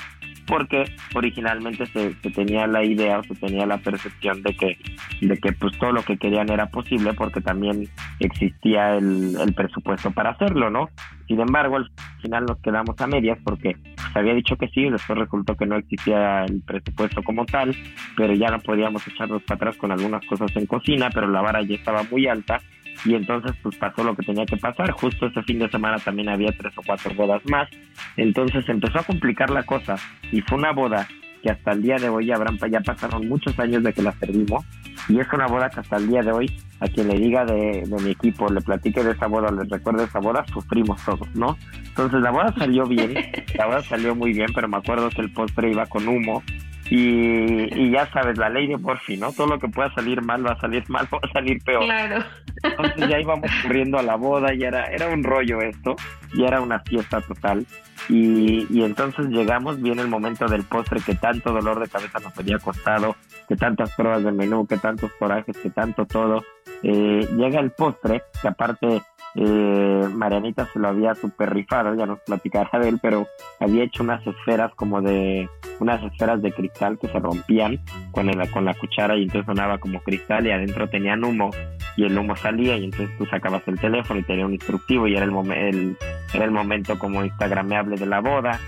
[0.49, 0.83] porque
[1.13, 4.77] originalmente se, tenía la idea o se tenía la percepción de que,
[5.21, 7.87] de que pues todo lo que querían era posible porque también
[8.19, 10.89] existía el, el presupuesto para hacerlo, ¿no?
[11.27, 11.91] Sin embargo, al
[12.23, 13.77] final nos quedamos a medias porque
[14.11, 17.75] se había dicho que sí, después resultó que no existía el presupuesto como tal,
[18.17, 21.61] pero ya no podíamos echarnos para atrás con algunas cosas en cocina, pero la vara
[21.61, 22.59] ya estaba muy alta
[23.05, 24.91] y entonces pues pasó lo que tenía que pasar.
[24.91, 27.69] Justo ese fin de semana también había tres o cuatro bodas más,
[28.17, 29.95] entonces empezó a complicar la cosa.
[30.31, 31.07] Y fue una boda
[31.41, 34.65] que hasta el día de hoy habrán, ya pasaron muchos años de que la servimos
[35.07, 37.83] y es una boda que hasta el día de hoy a quien le diga de,
[38.03, 41.57] mi equipo, le platique de esa boda, le recuerde esa boda, sufrimos todos, ¿no?
[41.85, 43.13] Entonces la boda salió bien,
[43.55, 46.43] la boda salió muy bien, pero me acuerdo que el postre iba con humo
[46.91, 49.31] y, ya sabes, la ley de Murphy, ¿no?
[49.31, 51.85] Todo lo que pueda salir mal va a salir mal, va a salir peor.
[51.85, 52.23] Claro.
[52.63, 55.95] Entonces ya íbamos corriendo a la boda y era, era un rollo esto,
[56.33, 57.65] y era una fiesta total.
[58.07, 62.37] Y, y entonces llegamos, viene el momento del postre que tanto dolor de cabeza nos
[62.37, 63.15] había costado,
[63.47, 66.43] que tantas pruebas del menú, que tantos corajes, que tanto todo.
[66.81, 69.01] Eh, llega el postre, que aparte
[69.35, 73.27] eh, Marianita se lo había super rifado, ya nos platicará de él, pero
[73.59, 75.47] había hecho unas esferas como de,
[75.79, 77.79] unas esferas de cristal que se rompían
[78.11, 81.51] con, el, con la cuchara y entonces sonaba como cristal y adentro tenían humo
[81.95, 85.15] y el humo salía y entonces tú sacabas el teléfono y tenía un instructivo y
[85.15, 85.97] era el,
[86.33, 88.59] era el momento como instagrameable de la boda.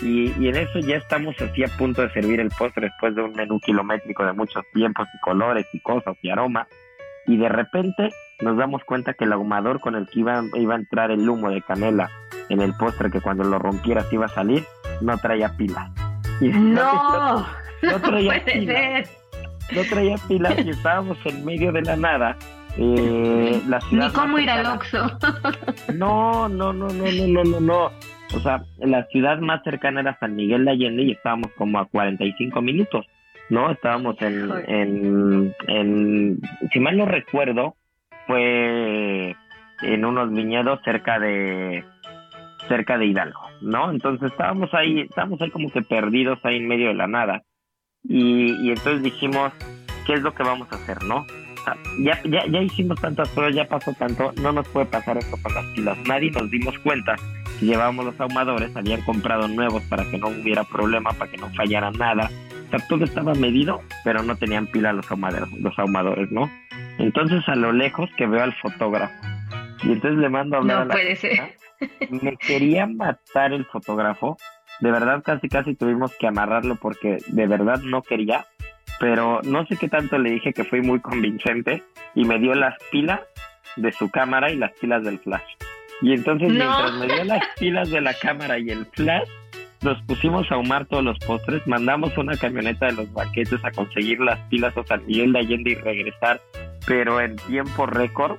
[0.00, 3.22] Y, y, en eso ya estamos así a punto de servir el postre después de
[3.22, 6.68] un menú kilométrico de muchos tiempos y colores y cosas y aromas.
[7.26, 8.10] Y de repente
[8.40, 11.50] nos damos cuenta que el ahumador con el que iba, iba a entrar el humo
[11.50, 12.10] de canela
[12.48, 14.64] en el postre, que cuando lo rompieras iba a salir,
[15.00, 15.90] no traía pila.
[16.40, 17.46] no,
[17.82, 19.10] no traía pilas.
[19.74, 22.36] No traía pilas y estábamos en medio de la nada.
[22.78, 25.18] Eh, la ciudad Ni cómo ir al Oxxo.
[25.94, 27.90] No, no, no, no, no, no, no, no.
[28.34, 31.86] O sea, la ciudad más cercana era San Miguel de Allende y estábamos como a
[31.86, 33.06] 45 minutos,
[33.48, 33.70] ¿no?
[33.70, 36.40] Estábamos en, en, en
[36.72, 37.74] si mal no recuerdo,
[38.28, 39.34] fue
[39.82, 41.84] en unos viñedos cerca de
[42.68, 43.90] cerca de Hidalgo, ¿no?
[43.90, 47.42] Entonces estábamos ahí, estábamos ahí como que perdidos ahí en medio de la nada.
[48.04, 49.52] Y, y entonces dijimos,
[50.06, 51.26] ¿qué es lo que vamos a hacer, no?
[51.98, 55.54] ya, ya, ya hicimos tantas pruebas, ya pasó tanto, no nos puede pasar esto con
[55.54, 55.98] las pilas.
[56.06, 57.16] Nadie nos dimos cuenta
[57.58, 61.50] que llevábamos los ahumadores, habían comprado nuevos para que no hubiera problema, para que no
[61.54, 62.30] fallara nada.
[62.66, 66.50] O sea, todo estaba medido, pero no tenían pila los ahumadores, los ahumadores, ¿no?
[66.98, 69.14] Entonces a lo lejos que veo al fotógrafo.
[69.82, 71.56] Y entonces le mando a hablar no a la puede ser.
[72.10, 74.36] Me quería matar el fotógrafo.
[74.80, 78.44] De verdad casi casi tuvimos que amarrarlo porque de verdad no quería.
[79.00, 81.84] Pero no sé qué tanto le dije que fue muy convincente
[82.14, 83.20] y me dio las pilas
[83.76, 85.56] de su cámara y las pilas del flash.
[86.00, 89.28] Y entonces mientras me dio las pilas de la cámara y el flash,
[89.82, 94.20] nos pusimos a ahumar todos los postres, mandamos una camioneta de los banquetes a conseguir
[94.20, 96.40] las pilas a San Miguel de Allende y regresar,
[96.88, 98.38] pero en tiempo récord.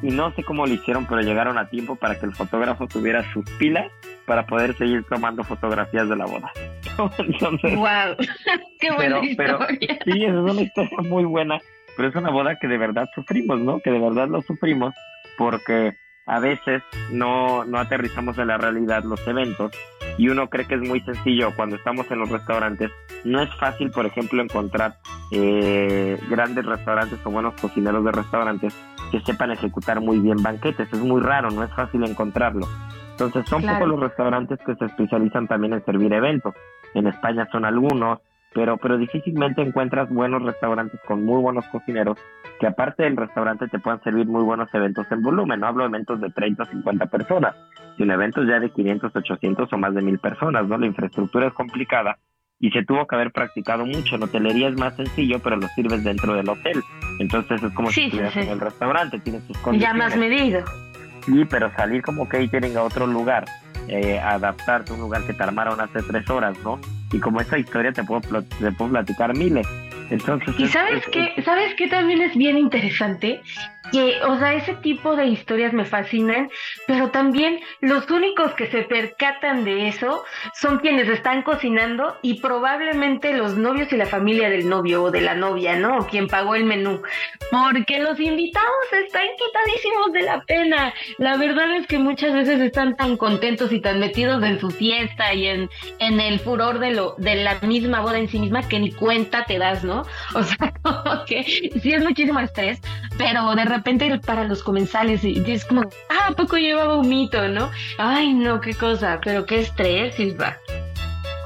[0.00, 3.22] Y no sé cómo lo hicieron, pero llegaron a tiempo para que el fotógrafo tuviera
[3.32, 3.92] sus pilas
[4.26, 6.50] para poder seguir tomando fotografías de la boda.
[7.18, 8.16] Entonces, wow,
[8.80, 9.98] qué buena pero, historia.
[10.04, 11.60] sí, es una historia muy buena,
[11.96, 13.78] pero es una boda que de verdad sufrimos, ¿no?
[13.78, 14.92] Que de verdad lo sufrimos
[15.38, 15.92] porque
[16.26, 16.82] a veces
[17.12, 19.70] no, no aterrizamos en la realidad los eventos
[20.18, 22.90] y uno cree que es muy sencillo cuando estamos en los restaurantes.
[23.24, 24.96] No es fácil, por ejemplo, encontrar
[25.30, 28.74] eh, grandes restaurantes o buenos cocineros de restaurantes
[29.10, 30.92] que sepan ejecutar muy bien banquetes.
[30.92, 32.66] Es muy raro, no es fácil encontrarlo.
[33.12, 33.78] Entonces son Claro.
[33.78, 36.54] pocos los restaurantes que se especializan también en servir eventos.
[36.94, 38.18] En España son algunos,
[38.54, 42.18] pero, pero difícilmente encuentras buenos restaurantes con muy buenos cocineros
[42.62, 45.58] que aparte del restaurante te puedan servir muy buenos eventos en volumen.
[45.58, 47.56] No hablo de eventos de 30 o 50 personas,
[47.96, 50.78] sino eventos ya de 500, 800 o más de 1000 personas, ¿no?
[50.78, 52.18] La infraestructura es complicada
[52.60, 54.14] y se tuvo que haber practicado mucho.
[54.14, 56.80] En hotelería es más sencillo, pero lo sirves dentro del hotel.
[57.18, 58.40] Entonces es como Sí, si estuvieras sí.
[58.42, 59.98] en el restaurante, tienes tus Ya condiciones.
[59.98, 60.64] más medido.
[61.26, 63.44] Sí, pero salir como catering a otro lugar,
[63.88, 66.78] eh, adaptarte a un lugar que te armaron hace tres horas, ¿no?
[67.12, 69.66] Y como esa historia te puedo, te puedo platicar miles.
[70.12, 73.40] Entonces, Y es- sabes es- qué, sabes qué también es bien interesante,
[73.90, 76.48] que, o sea, ese tipo de historias me fascinan,
[76.86, 83.32] pero también los únicos que se percatan de eso son quienes están cocinando y probablemente
[83.34, 85.98] los novios y la familia del novio o de la novia, ¿no?
[85.98, 87.02] O quien pagó el menú,
[87.50, 90.94] porque los invitados están quitadísimos de la pena.
[91.18, 95.34] La verdad es que muchas veces están tan contentos y tan metidos en su fiesta
[95.34, 98.78] y en, en el furor de lo de la misma boda en sí misma que
[98.78, 100.01] ni cuenta te das, ¿no?
[100.34, 102.80] O sea, como que sí es muchísimo estrés,
[103.18, 107.70] pero de repente para los comensales es como, ah, ¿a poco llevaba un mito, no?
[107.98, 110.56] Ay, no, qué cosa, pero qué estrés, Isba.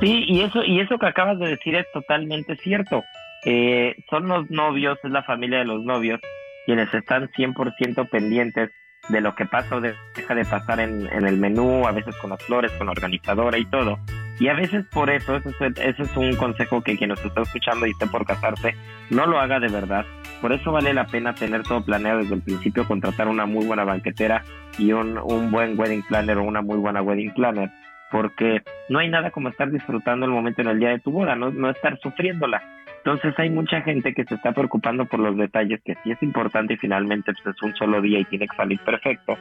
[0.00, 3.02] Sí, y eso, y eso que acabas de decir es totalmente cierto.
[3.44, 6.20] Eh, son los novios, es la familia de los novios,
[6.66, 8.70] quienes están 100% pendientes
[9.08, 12.16] de lo que pasa o de- deja de pasar en, en el menú, a veces
[12.16, 13.98] con las flores, con la organizadora y todo.
[14.38, 17.40] Y a veces por eso, ese es, ese es un consejo que quien nos está
[17.42, 18.74] escuchando y esté por casarse,
[19.10, 20.04] no lo haga de verdad.
[20.42, 23.84] Por eso vale la pena tener todo planeado desde el principio, contratar una muy buena
[23.84, 24.42] banquetera
[24.78, 27.70] y un, un buen wedding planner o una muy buena wedding planner
[28.10, 31.34] porque no hay nada como estar disfrutando el momento en el día de tu boda,
[31.34, 32.62] no, no estar sufriéndola.
[33.06, 36.74] Entonces hay mucha gente que se está preocupando por los detalles, que sí es importante
[36.74, 39.38] y finalmente pues, es un solo día y tiene que salir perfecto,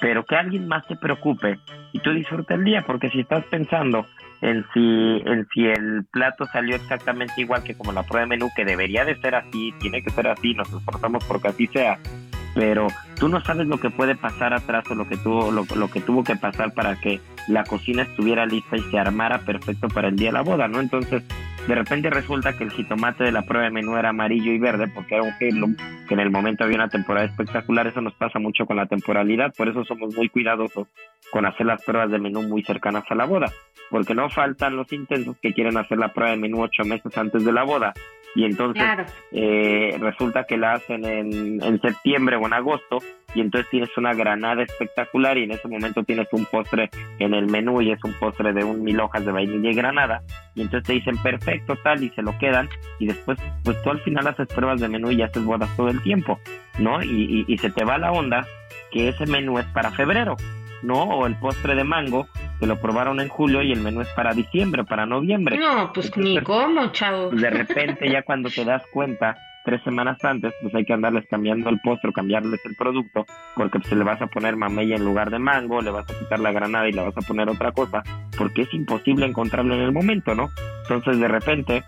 [0.00, 1.58] pero que alguien más se preocupe
[1.92, 4.06] y tú disfrutes el día, porque si estás pensando
[4.40, 8.50] en si, en si el plato salió exactamente igual que como la prueba de menú,
[8.54, 11.98] que debería de ser así, tiene que ser así, nos esforzamos porque así sea,
[12.54, 12.86] pero
[13.18, 16.00] tú no sabes lo que puede pasar atrás o lo que tuvo, lo, lo, que
[16.00, 20.14] tuvo que pasar para que la cocina estuviera lista y se armara perfecto para el
[20.14, 20.78] día de la boda, ¿no?
[20.78, 21.24] Entonces,
[21.68, 24.88] de repente resulta que el jitomate de la prueba de menú era amarillo y verde
[24.88, 25.76] porque era un heirloom,
[26.08, 29.52] que en el momento había una temporada espectacular, eso nos pasa mucho con la temporalidad,
[29.54, 30.88] por eso somos muy cuidadosos
[31.30, 33.52] con hacer las pruebas de menú muy cercanas a la boda,
[33.90, 37.44] porque no faltan los intentos que quieren hacer la prueba de menú ocho meses antes
[37.44, 37.92] de la boda
[38.34, 38.84] y entonces
[39.32, 42.98] eh, resulta que la hacen en, en septiembre o en agosto
[43.34, 47.46] y entonces tienes una granada espectacular y en ese momento tienes un postre en el
[47.46, 50.22] menú y es un postre de un mil hojas de vainilla y granada
[50.54, 52.68] y entonces te dicen perfecto tal y se lo quedan
[52.98, 56.02] y después pues tú al final haces pruebas de menú y haces bodas todo el
[56.02, 56.38] tiempo,
[56.78, 57.02] ¿no?
[57.02, 58.46] Y, y, y se te va la onda
[58.90, 60.36] que ese menú es para febrero,
[60.82, 61.02] ¿no?
[61.02, 62.26] O el postre de mango
[62.60, 65.58] que lo probaron en julio y el menú es para diciembre, para noviembre.
[65.58, 67.30] No, pues ni cómo, chavo.
[67.30, 69.36] De repente ya cuando te das cuenta
[69.68, 73.92] tres semanas antes, pues hay que andarles cambiando el postre, cambiarles el producto, porque pues,
[73.92, 76.88] le vas a poner mamella en lugar de mango, le vas a quitar la granada
[76.88, 78.02] y le vas a poner otra cosa,
[78.38, 80.48] porque es imposible encontrarlo en el momento, ¿no?
[80.84, 81.84] Entonces de repente,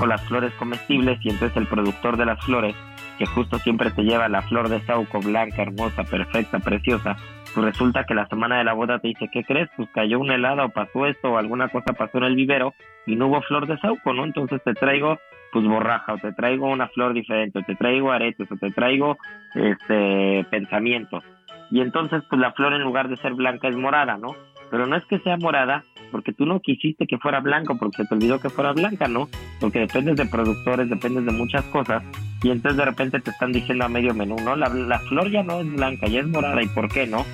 [0.00, 2.74] o las flores comestibles, y entonces el productor de las flores,
[3.18, 8.04] que justo siempre te lleva la flor de sauco blanca, hermosa, perfecta, preciosa, pues resulta
[8.04, 9.68] que la semana de la boda te dice, ¿qué crees?
[9.76, 12.74] Pues cayó una helada o pasó esto o alguna cosa pasó en el vivero
[13.06, 14.24] y no hubo flor de sauco, ¿no?
[14.24, 15.18] Entonces te traigo
[15.54, 19.16] pues borraja o te traigo una flor diferente o te traigo aretes o te traigo
[19.54, 21.22] este pensamientos
[21.70, 24.34] y entonces pues la flor en lugar de ser blanca es morada no
[24.74, 28.08] pero no es que sea morada porque tú no quisiste que fuera blanco porque se
[28.08, 29.28] te olvidó que fuera blanca no
[29.60, 32.02] porque dependes de productores dependes de muchas cosas
[32.42, 35.44] y entonces de repente te están diciendo a medio menú no la, la flor ya
[35.44, 37.24] no es blanca ya es morada y por qué no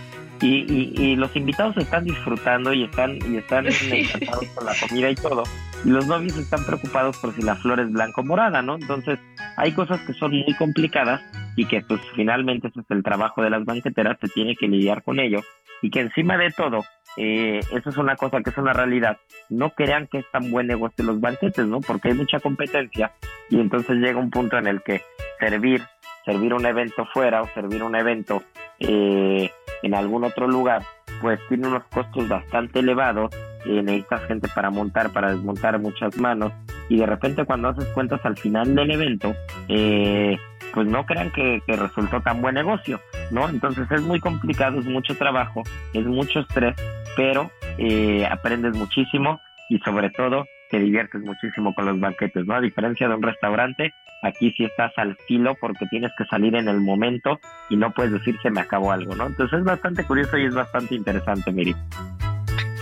[0.43, 5.11] y, y, y, los invitados están disfrutando y están y están encantados con la comida
[5.11, 5.45] y todo
[5.83, 8.75] y los novios están preocupados por si la flor es blanco o morada, ¿no?
[8.75, 9.19] Entonces
[9.57, 11.23] hay cosas que son muy complicadas
[11.57, 15.03] y que pues finalmente ese es el trabajo de las banqueteras, se tiene que lidiar
[15.03, 15.41] con ello
[15.83, 16.85] y que encima de todo,
[17.23, 19.19] eh, eso es una cosa que es una realidad,
[19.51, 21.83] no crean que es tan buen negocio los banquetes, ¿no?
[21.83, 23.13] Porque hay mucha competencia
[23.51, 25.03] y entonces llega un punto en el que
[25.39, 25.83] servir,
[26.25, 28.43] servir un evento fuera o servir un evento
[28.79, 29.51] eh,
[29.83, 30.83] en algún otro lugar,
[31.21, 33.31] pues tiene unos costos bastante elevados,
[33.67, 36.55] eh, necesitas gente para montar, para desmontar muchas manos,
[36.89, 39.35] y de repente cuando haces cuentas al final del evento,
[39.69, 40.39] eh,
[40.73, 42.99] pues no crean que, que, resultó tan buen negocio,
[43.31, 43.47] ¿no?
[43.47, 45.63] Entonces es muy complicado, es mucho trabajo,
[45.93, 46.77] es mucho estrés,
[47.17, 52.55] pero eh, aprendes muchísimo y sobre todo te diviertes muchísimo con los banquetes, ¿no?
[52.55, 53.93] A diferencia de un restaurante,
[54.23, 58.13] aquí sí estás al filo porque tienes que salir en el momento y no puedes
[58.13, 59.27] decir se me acabó algo, ¿no?
[59.27, 61.75] Entonces es bastante curioso y es bastante interesante, Miri.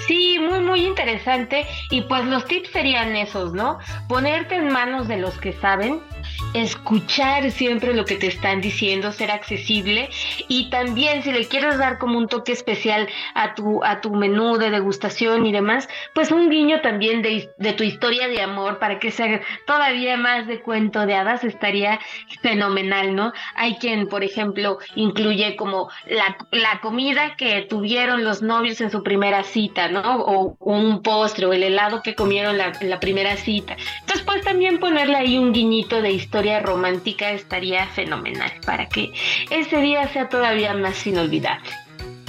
[0.07, 1.67] Sí, muy, muy interesante.
[1.91, 3.79] Y pues los tips serían esos, ¿no?
[4.09, 6.01] Ponerte en manos de los que saben,
[6.55, 10.09] escuchar siempre lo que te están diciendo, ser accesible
[10.49, 14.57] y también si le quieres dar como un toque especial a tu, a tu menú
[14.57, 18.99] de degustación y demás, pues un guiño también de, de tu historia de amor para
[18.99, 22.01] que sea todavía más de cuento de hadas estaría
[22.43, 23.33] fenomenal, ¿no?
[23.55, 29.03] Hay quien, por ejemplo, incluye como la, la comida que tuvieron los novios en su
[29.03, 30.01] primera cita, ¿no?
[30.01, 33.77] O, un postre o el helado que comieron la, la primera cita.
[34.01, 36.28] Entonces, pues también ponerle ahí un guiñito de historia
[36.63, 39.13] romántica estaría fenomenal para que
[39.51, 41.71] ese día sea todavía más inolvidable.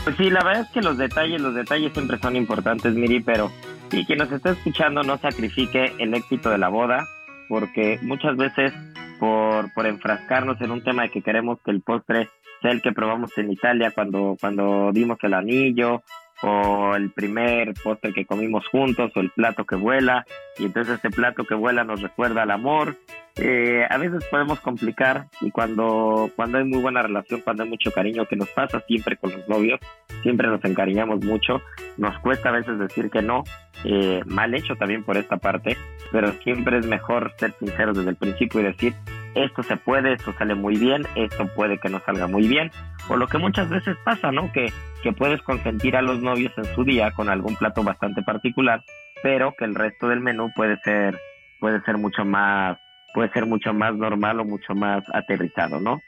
[0.04, 3.52] Pues sí, la verdad es que los detalles, los detalles siempre son importantes, Miri, pero
[3.92, 7.06] sí, quien nos está escuchando no sacrifique el éxito de la boda,
[7.50, 8.74] porque muchas veces
[9.20, 12.30] por, por enfrascarnos en un tema de que queremos que el postre
[12.62, 16.02] sea el que probamos en Italia cuando, cuando dimos el anillo
[16.42, 20.26] o el primer postre que comimos juntos o el plato que vuela
[20.58, 22.96] y entonces este plato que vuela nos recuerda al amor.
[23.36, 27.90] Eh, a veces podemos complicar y cuando cuando hay muy buena relación cuando hay mucho
[27.92, 29.80] cariño que nos pasa siempre con los novios
[30.24, 31.62] siempre nos encariñamos mucho
[31.96, 33.44] nos cuesta a veces decir que no
[33.86, 35.78] eh, mal hecho también por esta parte
[36.12, 38.94] pero siempre es mejor ser sinceros desde el principio y decir
[39.36, 42.72] esto se puede, esto sale muy bien, esto puede que no salga muy bien,
[43.08, 44.52] o lo que muchas veces pasa, ¿no?
[44.52, 44.72] Que,
[45.04, 48.84] que puedes consentir a los novios en su día con algún plato bastante particular,
[49.24, 51.20] pero que el resto del menú puede ser,
[51.60, 52.78] puede ser mucho más,
[53.14, 56.02] puede ser mucho más normal o mucho más aterrizado, ¿no?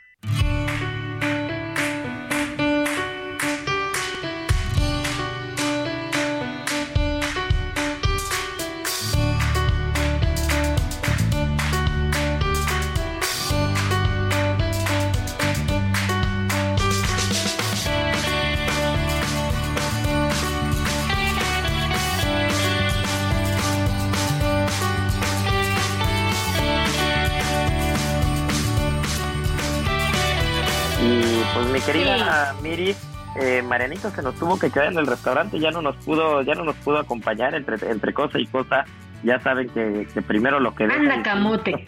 [31.91, 32.95] Querida Miri,
[33.39, 36.53] eh, Marianito se nos tuvo que quedar en el restaurante, ya no nos pudo, ya
[36.55, 38.85] no nos pudo acompañar entre, entre cosa y cosa.
[39.23, 40.85] Ya saben que, primero lo que...
[40.85, 41.73] Anda camote.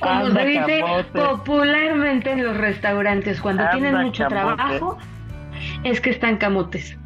[0.00, 4.98] Como se dice popularmente en los restaurantes, cuando tienen mucho trabajo,
[5.84, 6.98] es que están camotes.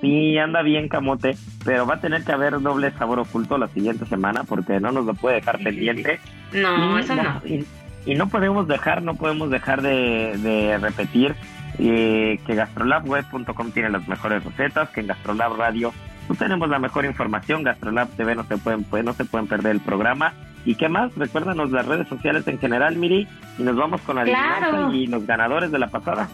[0.00, 4.06] Sí, anda bien camote, pero va a tener que haber doble sabor oculto la siguiente
[4.06, 6.18] semana porque no nos lo puede dejar pendiente.
[6.54, 7.40] No, eso no.
[7.44, 7.66] Y,
[8.06, 11.34] no podemos dejar, no podemos dejar de, repetir
[11.78, 15.92] eh, que gastrolabweb.com tiene las mejores recetas, que en Gastrolab Radio
[16.26, 19.72] pues, tenemos la mejor información, Gastrolab TV no se pueden, pues, no se pueden perder
[19.72, 20.32] el programa.
[20.64, 21.14] ¿Y qué más?
[21.16, 23.28] Recuérdanos las redes sociales en general, Miri,
[23.58, 24.92] y nos vamos con la claro.
[24.92, 26.28] y los ganadores de la pasada.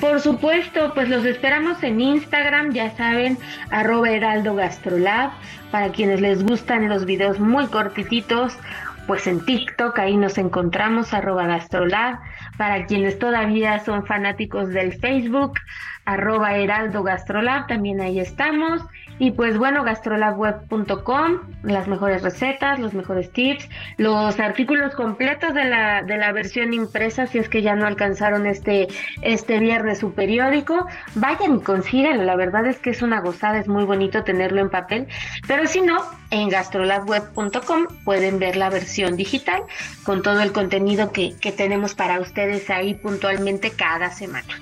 [0.00, 3.38] Por supuesto, pues los esperamos en Instagram, ya saben,
[3.70, 5.30] arroba heraldo gastrolab,
[5.70, 8.58] para quienes les gustan los videos muy cortititos,
[9.06, 12.18] pues en TikTok ahí nos encontramos, arroba gastrolab,
[12.56, 15.54] para quienes todavía son fanáticos del Facebook,
[16.04, 18.82] arroba heraldo gastrolab, también ahí estamos,
[19.18, 26.02] y pues bueno, gastrolabweb.com, las mejores recetas, los mejores tips, los artículos completos de la,
[26.02, 28.88] de la versión impresa, si es que ya no alcanzaron este,
[29.22, 33.68] este viernes su periódico, vayan y consíganlo, la verdad es que es una gozada, es
[33.68, 35.06] muy bonito tenerlo en papel,
[35.46, 39.62] pero si no, en gastrolabweb.com pueden ver la versión digital
[40.04, 44.60] con todo el contenido que, que tenemos para ustedes ahí puntualmente cada semana.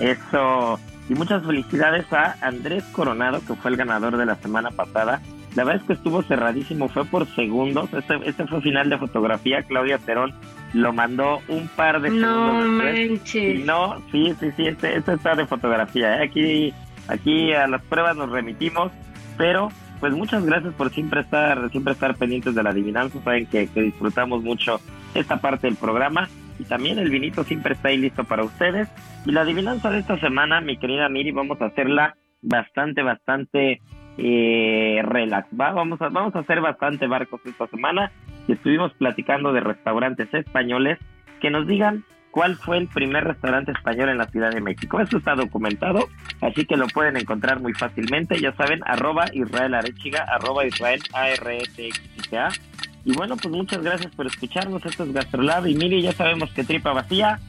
[0.00, 0.78] Eso
[1.08, 5.20] y muchas felicidades a Andrés Coronado, que fue el ganador de la semana pasada.
[5.54, 7.92] La verdad es que estuvo cerradísimo, fue por segundos.
[7.92, 9.62] Este, este fue final de fotografía.
[9.62, 10.32] Claudia Terón
[10.72, 12.64] lo mandó un par de segundos.
[12.64, 13.64] No manches.
[13.64, 16.16] no, sí, sí, sí, este, este está de fotografía.
[16.16, 16.24] ¿eh?
[16.24, 16.74] Aquí,
[17.08, 18.92] aquí a las pruebas nos remitimos,
[19.36, 19.68] pero
[20.00, 23.22] pues muchas gracias por siempre estar, siempre estar pendientes de la adivinanza.
[23.22, 24.80] Saben que, que disfrutamos mucho
[25.14, 26.28] esta parte del programa
[26.58, 28.88] y también el vinito siempre está ahí listo para ustedes.
[29.26, 33.80] Y la adivinanza de esta semana, mi querida Miri, vamos a hacerla bastante, bastante
[34.18, 35.48] eh, relax.
[35.52, 38.12] Vamos, a, vamos a hacer bastante barcos esta semana.
[38.48, 40.98] Estuvimos platicando de restaurantes españoles
[41.40, 45.00] que nos digan cuál fue el primer restaurante español en la Ciudad de México.
[45.00, 46.08] Esto está documentado,
[46.40, 48.40] así que lo pueden encontrar muy fácilmente.
[48.40, 52.58] Ya saben, arroba Israel Arechiga, arroba Israel a r -A.
[53.04, 54.84] Y bueno, pues muchas gracias por escucharnos.
[54.84, 55.66] Esto es Gastrolab.
[55.66, 57.40] Y mire, ya sabemos que tripa vacía.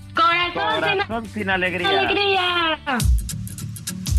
[0.54, 1.99] Corazón, sin, alegría.
[1.99, 2.78] alegría.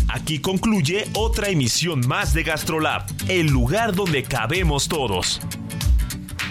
[0.09, 5.41] Aquí concluye otra emisión más de Gastrolab, el lugar donde cabemos todos.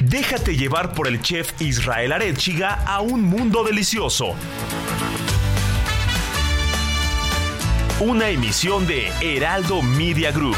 [0.00, 4.34] Déjate llevar por el chef Israel Arechiga a un mundo delicioso.
[8.00, 10.56] Una emisión de Heraldo Media Group.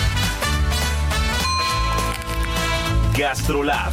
[3.17, 3.93] Gastrolab